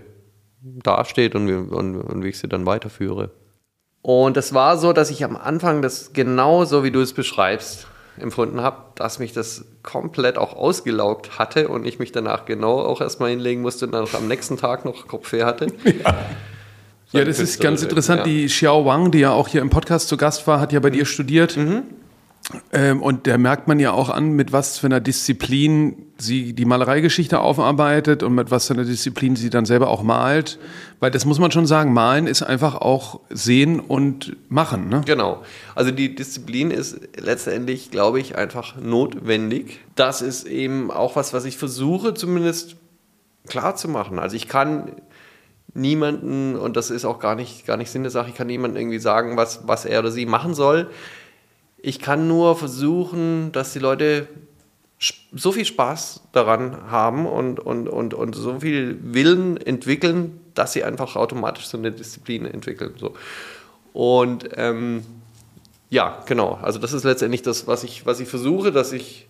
[0.62, 3.32] dasteht und, und, und wie ich sie dann weiterführe.
[4.02, 7.88] Und es war so, dass ich am Anfang das genau so, wie du es beschreibst,
[8.18, 13.02] empfunden habe, dass mich das komplett auch ausgelaugt hatte und ich mich danach genau auch
[13.02, 15.68] erstmal hinlegen musste und dann am nächsten Tag noch Kopfweh hatte.
[15.86, 16.16] Ja.
[17.12, 18.20] Ja, das ist ganz interessant.
[18.20, 18.24] Ja.
[18.26, 20.92] Die Xiao Wang, die ja auch hier im Podcast zu Gast war, hat ja bei
[20.92, 21.58] dir studiert.
[21.58, 21.82] Mhm.
[22.74, 26.66] Ähm, und da merkt man ja auch an, mit was für einer Disziplin sie die
[26.66, 30.60] Malereigeschichte aufarbeitet und mit was für einer Disziplin sie dann selber auch malt.
[31.00, 34.90] Weil das muss man schon sagen, malen ist einfach auch sehen und machen.
[34.90, 35.02] Ne?
[35.06, 35.44] Genau.
[35.76, 39.80] Also die Disziplin ist letztendlich, glaube ich, einfach notwendig.
[39.96, 42.78] Das ist eben auch was, was ich versuche zumindest
[43.48, 44.18] klar zu machen.
[44.20, 44.94] Also ich kann
[45.74, 48.76] niemanden, und das ist auch gar nicht, gar nicht Sinn der Sache, ich kann niemanden
[48.76, 50.90] irgendwie sagen, was, was er oder sie machen soll.
[51.82, 54.28] Ich kann nur versuchen, dass die Leute
[55.32, 60.84] so viel Spaß daran haben und, und, und, und so viel Willen entwickeln, dass sie
[60.84, 62.94] einfach automatisch so eine Disziplin entwickeln.
[62.98, 63.14] So.
[63.94, 65.06] Und ähm,
[65.90, 66.60] ja, genau.
[66.62, 69.28] Also das ist letztendlich das, was ich, was ich versuche, dass ich,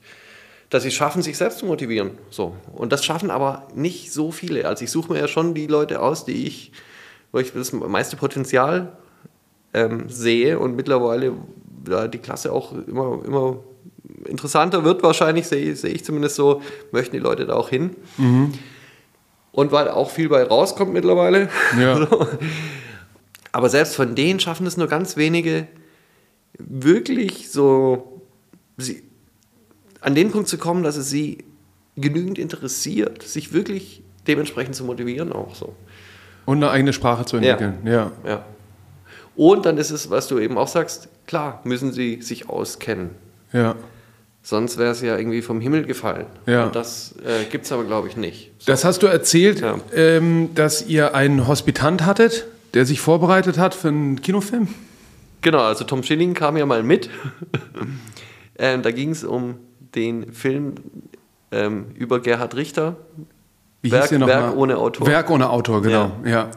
[0.72, 2.12] dass sie schaffen, sich selbst zu motivieren.
[2.32, 2.56] So.
[2.74, 4.68] Und das schaffen aber nicht so viele.
[4.68, 6.72] Also ich suche mir ja schon die Leute aus, die ich,
[7.32, 8.97] wo ich das meiste Potenzial
[9.74, 11.34] ähm, sehe und mittlerweile
[11.88, 13.60] ja, die Klasse auch immer, immer
[14.26, 16.62] interessanter wird wahrscheinlich, sehe seh ich zumindest so,
[16.92, 17.96] möchten die Leute da auch hin.
[18.18, 18.54] Mhm.
[19.52, 21.50] Und weil auch viel bei rauskommt mittlerweile.
[21.80, 22.08] Ja.
[23.52, 25.68] Aber selbst von denen schaffen es nur ganz wenige,
[26.58, 28.22] wirklich so
[28.78, 29.04] sie,
[30.02, 31.40] an den Punkt zu kommen, dass es sie
[31.96, 35.76] genügend interessiert, sich wirklich dementsprechend zu motivieren auch so.
[36.46, 37.92] Und eine eigene Sprache zu entwickeln, ja.
[37.92, 38.12] ja.
[38.26, 38.46] ja.
[39.36, 43.12] Und dann ist es, was du eben auch sagst, klar, müssen sie sich auskennen.
[43.54, 43.76] Ja.
[44.42, 46.26] Sonst wäre es ja irgendwie vom Himmel gefallen.
[46.48, 46.66] Ja.
[46.66, 48.52] Und das äh, gibt es aber, glaube ich, nicht.
[48.58, 48.72] So.
[48.72, 49.80] Das hast du erzählt, ja.
[49.94, 54.70] ähm, dass ihr einen Hospitant hattet, der sich vorbereitet hat für einen Kinofilm?
[55.42, 57.12] Genau, also Tom Schilling kam ja mal mit.
[58.58, 59.60] ähm, da ging es um
[59.94, 60.76] den Film
[61.52, 62.98] ähm, über Gerhard Richter.
[63.84, 64.58] Wie Werk, hieß Werk mal?
[64.58, 65.06] ohne Autor.
[65.06, 66.12] Werk ohne Autor, genau.
[66.26, 66.30] Ja.
[66.30, 66.52] ja.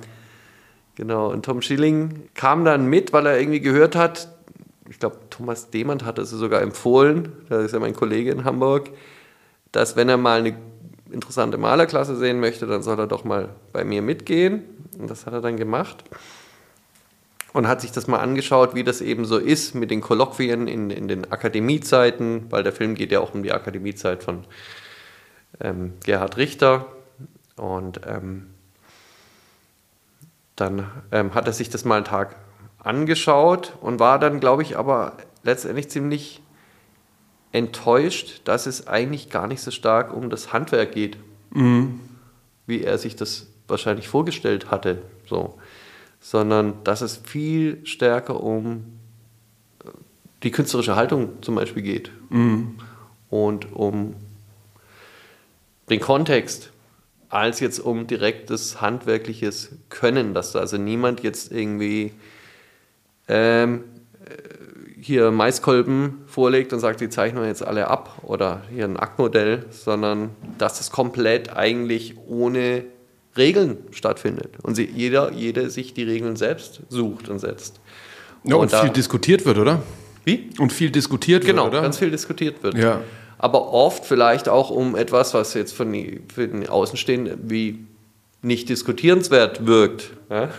[0.94, 4.28] Genau, und Tom Schilling kam dann mit, weil er irgendwie gehört hat,
[4.92, 8.90] ich glaube, Thomas Demand hat es sogar empfohlen, das ist ja mein Kollege in Hamburg,
[9.72, 10.54] dass wenn er mal eine
[11.10, 14.64] interessante Malerklasse sehen möchte, dann soll er doch mal bei mir mitgehen.
[14.98, 16.04] Und das hat er dann gemacht.
[17.54, 20.90] Und hat sich das mal angeschaut, wie das eben so ist mit den Kolloquien in,
[20.90, 24.44] in den Akademiezeiten, weil der Film geht ja auch um die Akademiezeit von
[25.60, 26.86] ähm, Gerhard Richter.
[27.56, 28.48] Und ähm,
[30.54, 32.36] dann ähm, hat er sich das mal einen Tag
[32.82, 36.42] angeschaut und war dann, glaube ich, aber letztendlich ziemlich
[37.52, 41.18] enttäuscht, dass es eigentlich gar nicht so stark um das Handwerk geht,
[41.50, 42.00] mhm.
[42.66, 45.58] wie er sich das wahrscheinlich vorgestellt hatte, so,
[46.20, 48.84] sondern dass es viel stärker um
[50.42, 52.78] die künstlerische Haltung zum Beispiel geht mhm.
[53.30, 54.14] und um
[55.88, 56.70] den Kontext
[57.28, 62.12] als jetzt um direktes handwerkliches Können, dass da also niemand jetzt irgendwie
[63.28, 63.84] ähm,
[65.00, 69.66] hier Maiskolben vorlegt und sagt, die zeichnen wir jetzt alle ab oder hier ein Aktmodell,
[69.70, 72.84] sondern dass es komplett eigentlich ohne
[73.36, 77.80] Regeln stattfindet und sie, jeder, jeder sich die Regeln selbst sucht und setzt.
[78.44, 79.82] Ja, und, und viel diskutiert wird, oder?
[80.24, 80.50] Wie?
[80.58, 81.70] Und viel diskutiert genau, wird, oder?
[81.78, 82.74] Genau, ganz viel diskutiert wird.
[82.74, 83.00] Ja.
[83.38, 85.92] Aber oft vielleicht auch um etwas, was jetzt von
[86.32, 87.80] für den Außenstehenden wie
[88.40, 90.10] nicht diskutierenswert wirkt.
[90.30, 90.50] Ja?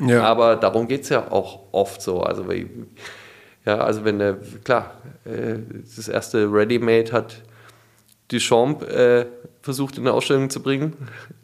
[0.00, 0.22] Ja.
[0.24, 2.20] Aber darum geht es ja auch oft so.
[2.20, 2.46] Also,
[3.64, 4.92] ja, also wenn der, klar,
[5.24, 5.58] äh,
[5.96, 7.42] das erste Ready-Made hat
[8.28, 9.26] Duchamp äh,
[9.62, 10.94] versucht in eine Ausstellung zu bringen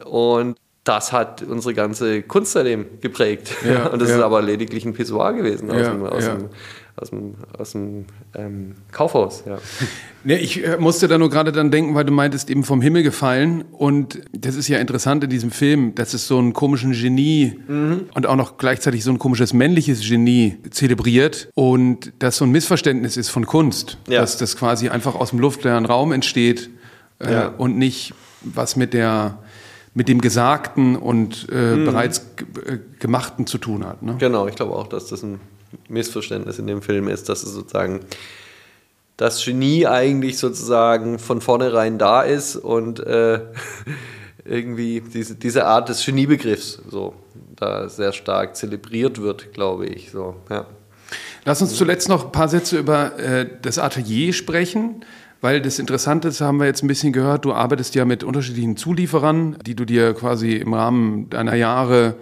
[0.05, 3.55] und das hat unsere ganze Kunst seitdem geprägt.
[3.65, 4.17] Ja, und das ja.
[4.17, 6.49] ist aber lediglich ein Pissoir gewesen aus, dem, aus, dem,
[6.97, 8.05] aus dem, aus dem
[8.35, 9.43] ähm, Kaufhaus.
[9.47, 9.59] Ja.
[10.25, 13.03] Ja, ich äh, musste da nur gerade dann denken, weil du meintest, eben vom Himmel
[13.03, 13.63] gefallen.
[13.71, 18.09] Und das ist ja interessant in diesem Film, dass es so einen komischen Genie mhm.
[18.13, 21.47] und auch noch gleichzeitig so ein komisches männliches Genie zelebriert.
[21.55, 23.97] Und das so ein Missverständnis ist von Kunst.
[24.09, 24.19] Ja.
[24.19, 26.69] Dass das quasi einfach aus dem luftleeren Raum entsteht
[27.19, 27.47] äh, ja.
[27.57, 29.39] und nicht was mit der
[29.93, 31.85] mit dem Gesagten und äh, mhm.
[31.85, 32.25] bereits
[32.65, 34.01] äh, Gemachten zu tun hat.
[34.01, 34.15] Ne?
[34.17, 35.39] Genau, ich glaube auch, dass das ein
[35.87, 38.01] Missverständnis in dem Film ist, dass es sozusagen
[39.17, 43.41] das Genie eigentlich sozusagen von vornherein da ist und äh,
[44.45, 47.13] irgendwie diese, diese Art des Geniebegriffs so
[47.55, 50.11] da sehr stark zelebriert wird, glaube ich.
[50.11, 50.65] So, ja.
[51.45, 55.05] Lass uns zuletzt noch ein paar Sätze über äh, das Atelier sprechen,
[55.43, 58.77] weil das Interessante ist, haben wir jetzt ein bisschen gehört, du arbeitest ja mit unterschiedlichen
[58.77, 62.15] Zulieferern, die du dir quasi im Rahmen deiner Jahre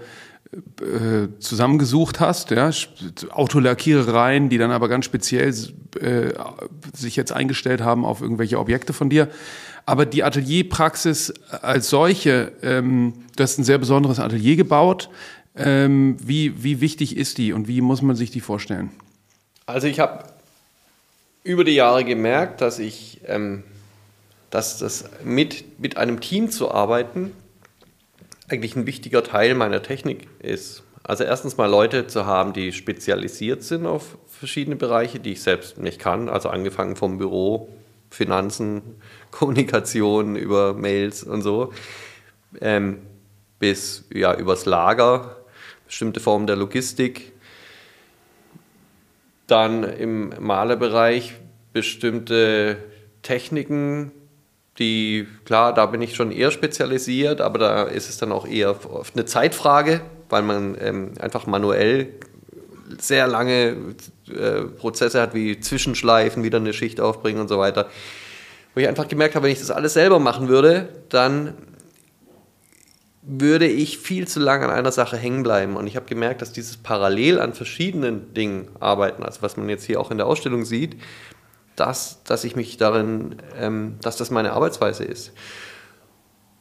[0.81, 2.71] äh, zusammengesucht hast, ja,
[3.29, 5.53] Autolackierereien, die dann aber ganz speziell
[5.99, 6.33] äh,
[6.95, 9.27] sich jetzt eingestellt haben auf irgendwelche Objekte von dir.
[9.85, 15.11] Aber die Atelierpraxis als solche, ähm, du hast ein sehr besonderes Atelier gebaut.
[15.55, 18.89] Ähm, wie, wie wichtig ist die und wie muss man sich die vorstellen?
[19.67, 20.23] Also ich habe
[21.43, 23.63] über die Jahre gemerkt, dass ich, ähm,
[24.49, 27.31] dass das mit, mit einem Team zu arbeiten
[28.51, 30.83] eigentlich ein wichtiger Teil meiner Technik ist.
[31.03, 35.77] Also erstens mal Leute zu haben, die spezialisiert sind auf verschiedene Bereiche, die ich selbst
[35.77, 36.29] nicht kann.
[36.29, 37.69] Also angefangen vom Büro,
[38.09, 38.81] Finanzen,
[39.31, 41.73] Kommunikation über Mails und so,
[42.59, 42.99] ähm,
[43.59, 45.37] bis ja übers Lager,
[45.87, 47.31] bestimmte Formen der Logistik.
[49.51, 51.33] Dann im Malerbereich
[51.73, 52.77] bestimmte
[53.21, 54.13] Techniken,
[54.79, 58.69] die, klar, da bin ich schon eher spezialisiert, aber da ist es dann auch eher
[58.89, 59.99] oft eine Zeitfrage,
[60.29, 62.13] weil man ähm, einfach manuell
[62.97, 63.75] sehr lange
[64.29, 67.89] äh, Prozesse hat, wie Zwischenschleifen, wieder eine Schicht aufbringen und so weiter.
[68.73, 71.55] Wo ich einfach gemerkt habe, wenn ich das alles selber machen würde, dann
[73.33, 75.77] würde ich viel zu lange an einer Sache hängen bleiben.
[75.77, 79.85] Und ich habe gemerkt, dass dieses parallel an verschiedenen Dingen arbeiten, also was man jetzt
[79.85, 80.97] hier auch in der Ausstellung sieht,
[81.77, 85.31] dass, dass ich mich darin, ähm, dass das meine Arbeitsweise ist.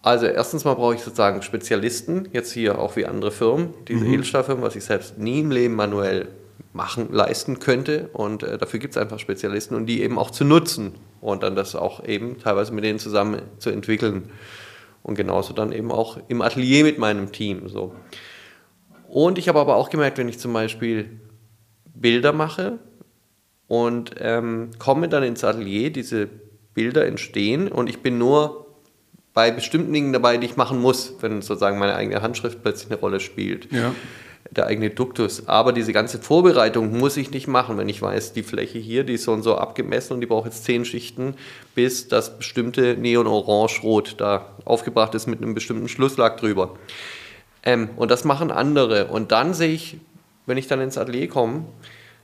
[0.03, 4.15] Also erstens mal brauche ich sozusagen Spezialisten, jetzt hier auch wie andere Firmen, diese mhm.
[4.15, 6.29] Edelstahlfirmen, was ich selbst nie im Leben manuell
[6.73, 8.11] machen, leisten könnte.
[8.13, 11.57] Und äh, dafür gibt es einfach Spezialisten und die eben auch zu nutzen und dann
[11.57, 14.31] das auch eben teilweise mit denen zusammen zu entwickeln.
[15.03, 17.69] Und genauso dann eben auch im Atelier mit meinem Team.
[17.69, 17.95] So.
[19.09, 21.21] Und ich habe aber auch gemerkt, wenn ich zum Beispiel
[21.95, 22.79] Bilder mache,
[23.71, 26.29] und ähm, komme dann ins Atelier, diese
[26.75, 28.67] Bilder entstehen und ich bin nur
[29.33, 32.99] bei bestimmten Dingen dabei, die ich machen muss, wenn sozusagen meine eigene Handschrift plötzlich eine
[32.99, 33.71] Rolle spielt.
[33.71, 33.95] Ja.
[34.51, 35.47] Der eigene Duktus.
[35.47, 39.15] Aber diese ganze Vorbereitung muss ich nicht machen, wenn ich weiß, die Fläche hier, die
[39.15, 41.35] ist so und so abgemessen und die braucht jetzt zehn Schichten,
[41.75, 46.77] bis das bestimmte Neon-Orange-Rot da aufgebracht ist mit einem bestimmten Schlusslack drüber.
[47.63, 49.07] Ähm, und das machen andere.
[49.07, 49.99] Und dann sehe ich,
[50.47, 51.65] wenn ich dann ins Atelier komme,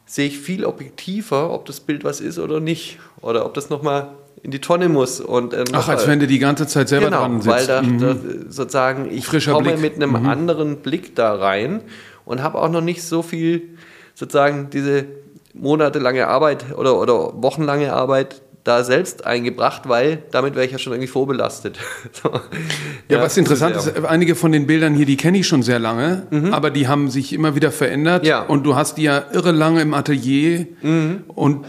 [0.07, 2.99] sehe ich viel objektiver, ob das Bild was ist oder nicht.
[3.21, 4.11] Oder ob das nochmal
[4.47, 5.21] in die Tonne muss.
[5.21, 7.49] Und, äh, Ach, als wenn du die ganze Zeit selber genau, dran sitzt.
[7.49, 7.99] weil da, mhm.
[7.99, 8.17] da
[8.49, 9.81] sozusagen, ich Frischer komme Blick.
[9.81, 10.29] mit einem mhm.
[10.29, 11.81] anderen Blick da rein
[12.25, 13.77] und habe auch noch nicht so viel
[14.15, 15.07] sozusagen diese
[15.53, 20.93] monatelange Arbeit oder, oder wochenlange Arbeit da selbst eingebracht, weil damit wäre ich ja schon
[20.93, 21.79] irgendwie vorbelastet.
[22.13, 22.31] so.
[22.31, 25.81] ja, ja, was interessant ist, einige von den Bildern hier, die kenne ich schon sehr
[25.81, 26.55] lange, mhm.
[26.55, 28.43] aber die haben sich immer wieder verändert ja.
[28.43, 31.25] und du hast die ja irre lange im Atelier mhm.
[31.27, 31.65] und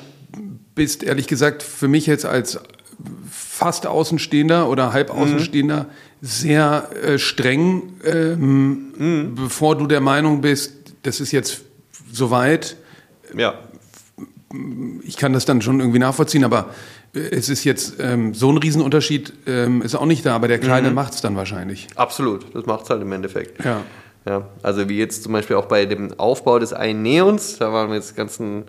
[0.77, 2.59] bist ehrlich gesagt für mich jetzt als
[3.29, 5.19] fast Außenstehender oder halb mhm.
[5.19, 5.87] Außenstehender mhm.
[6.25, 9.35] sehr äh, streng, ähm, mhm.
[9.35, 10.73] bevor du der Meinung bist,
[11.03, 11.63] das ist jetzt
[12.11, 12.77] soweit.
[13.35, 13.55] Ja
[15.03, 16.67] ich kann das dann schon irgendwie nachvollziehen, aber
[17.13, 20.59] äh, es ist jetzt ähm, so ein Riesenunterschied ähm, ist auch nicht da, aber der
[20.59, 20.95] Kleine mhm.
[20.95, 21.87] macht es dann wahrscheinlich.
[21.95, 23.63] Absolut, das macht es halt im Endeffekt.
[23.63, 23.81] Ja.
[24.25, 24.47] ja.
[24.63, 27.95] Also wie jetzt zum Beispiel auch bei dem Aufbau des einen Neons, da waren wir
[27.95, 28.65] jetzt ganzen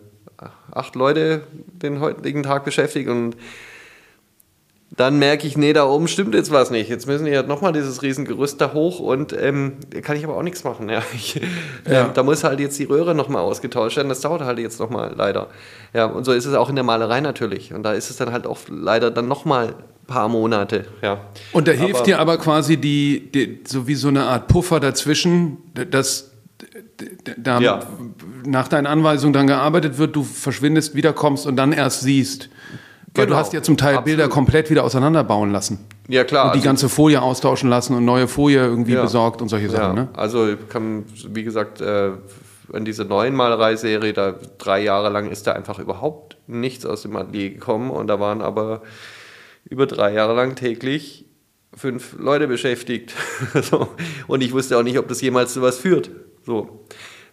[0.71, 1.43] acht Leute
[1.83, 3.37] den heutigen Tag beschäftigt und
[4.97, 6.89] dann merke ich, nee, da oben stimmt jetzt was nicht.
[6.89, 10.43] Jetzt müssen die ja nochmal dieses Riesengerüst da hoch und ähm, kann ich aber auch
[10.43, 10.89] nichts machen.
[10.89, 11.03] Ja.
[11.15, 11.35] Ich,
[11.87, 12.07] ja.
[12.07, 14.09] Ähm, da muss halt jetzt die Röhre nochmal ausgetauscht werden.
[14.09, 15.49] Das dauert halt jetzt nochmal, leider.
[15.93, 17.75] Ja, und so ist es auch in der Malerei natürlich.
[17.75, 20.87] Und da ist es dann halt auch leider dann nochmal ein paar Monate.
[21.03, 21.21] Ja.
[21.53, 24.81] Und da hilft aber, dir aber quasi die, die, so wie so eine Art Puffer
[24.81, 25.59] dazwischen,
[25.91, 26.31] dass
[27.37, 27.81] da ja.
[28.45, 32.49] nach deinen Anweisungen dann gearbeitet wird, du verschwindest, wiederkommst und dann erst siehst.
[33.15, 33.37] Weil genau.
[33.37, 34.05] du hast ja zum Teil Absolut.
[34.05, 35.79] Bilder komplett wieder auseinanderbauen lassen.
[36.09, 36.47] Ja, klar.
[36.47, 39.03] Und die also, ganze Folie austauschen lassen und neue Folie irgendwie ja.
[39.03, 39.97] besorgt und solche Sachen.
[39.97, 40.05] Ja.
[40.05, 40.09] Ne?
[40.15, 42.13] Also kann, wie gesagt, äh,
[42.73, 47.17] in dieser neuen Malereiserie, da drei Jahre lang ist da einfach überhaupt nichts aus dem
[47.17, 48.83] Atelier gekommen und da waren aber
[49.69, 51.25] über drei Jahre lang täglich
[51.75, 53.15] fünf Leute beschäftigt.
[53.63, 53.89] so.
[54.27, 56.11] Und ich wusste auch nicht, ob das jemals zu was führt.
[56.49, 56.81] So.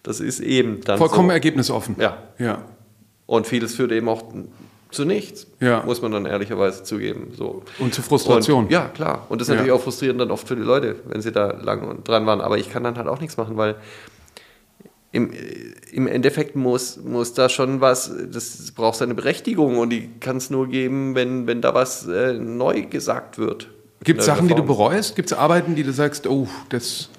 [0.03, 0.97] Das ist eben dann.
[0.97, 1.33] Vollkommen so.
[1.33, 1.95] ergebnisoffen.
[1.97, 2.17] Ja.
[2.37, 2.61] ja.
[3.25, 4.25] Und vieles führt eben auch
[4.91, 5.83] zu nichts, ja.
[5.83, 7.31] muss man dann ehrlicherweise zugeben.
[7.35, 7.63] So.
[7.79, 8.65] Und zu Frustration.
[8.65, 9.25] Und, ja, klar.
[9.29, 9.55] Und das ist ja.
[9.55, 12.41] natürlich auch frustrierend dann oft für die Leute, wenn sie da lang dran waren.
[12.41, 13.75] Aber ich kann dann halt auch nichts machen, weil
[15.13, 15.31] im,
[15.93, 20.49] im Endeffekt muss, muss da schon was, das braucht seine Berechtigung und die kann es
[20.49, 23.69] nur geben, wenn, wenn da was äh, neu gesagt wird.
[24.03, 25.15] Gibt es Sachen, die du bereust?
[25.15, 27.09] Gibt es Arbeiten, die du sagst, oh, das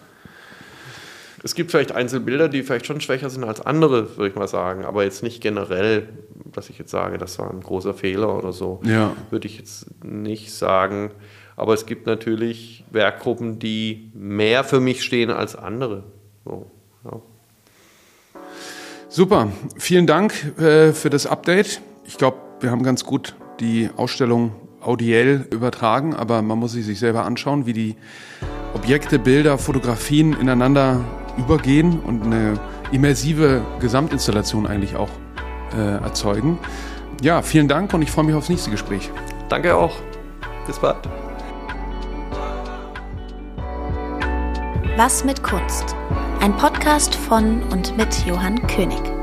[1.46, 4.84] es gibt vielleicht Einzelbilder, die vielleicht schon schwächer sind als andere, würde ich mal sagen,
[4.84, 6.08] aber jetzt nicht generell,
[6.52, 8.80] dass ich jetzt sage, das war ein großer Fehler oder so.
[8.82, 9.12] Ja.
[9.30, 11.12] Würde ich jetzt nicht sagen.
[11.54, 16.02] Aber es gibt natürlich Werkgruppen, die mehr für mich stehen als andere.
[16.44, 16.68] So,
[17.04, 17.20] ja.
[19.08, 21.80] Super, vielen Dank äh, für das Update.
[22.06, 26.98] Ich glaube, wir haben ganz gut die Ausstellung audiell übertragen, aber man muss sie sich
[26.98, 27.94] selber anschauen, wie die
[28.74, 31.04] Objekte, Bilder, Fotografien ineinander
[31.36, 32.58] übergehen und eine
[32.92, 35.10] immersive Gesamtinstallation eigentlich auch
[35.76, 36.58] äh, erzeugen.
[37.22, 39.10] Ja, vielen Dank und ich freue mich aufs nächste Gespräch.
[39.48, 39.96] Danke auch.
[40.66, 40.96] Bis bald.
[44.96, 45.94] Was mit Kunst?
[46.40, 49.15] Ein Podcast von und mit Johann König.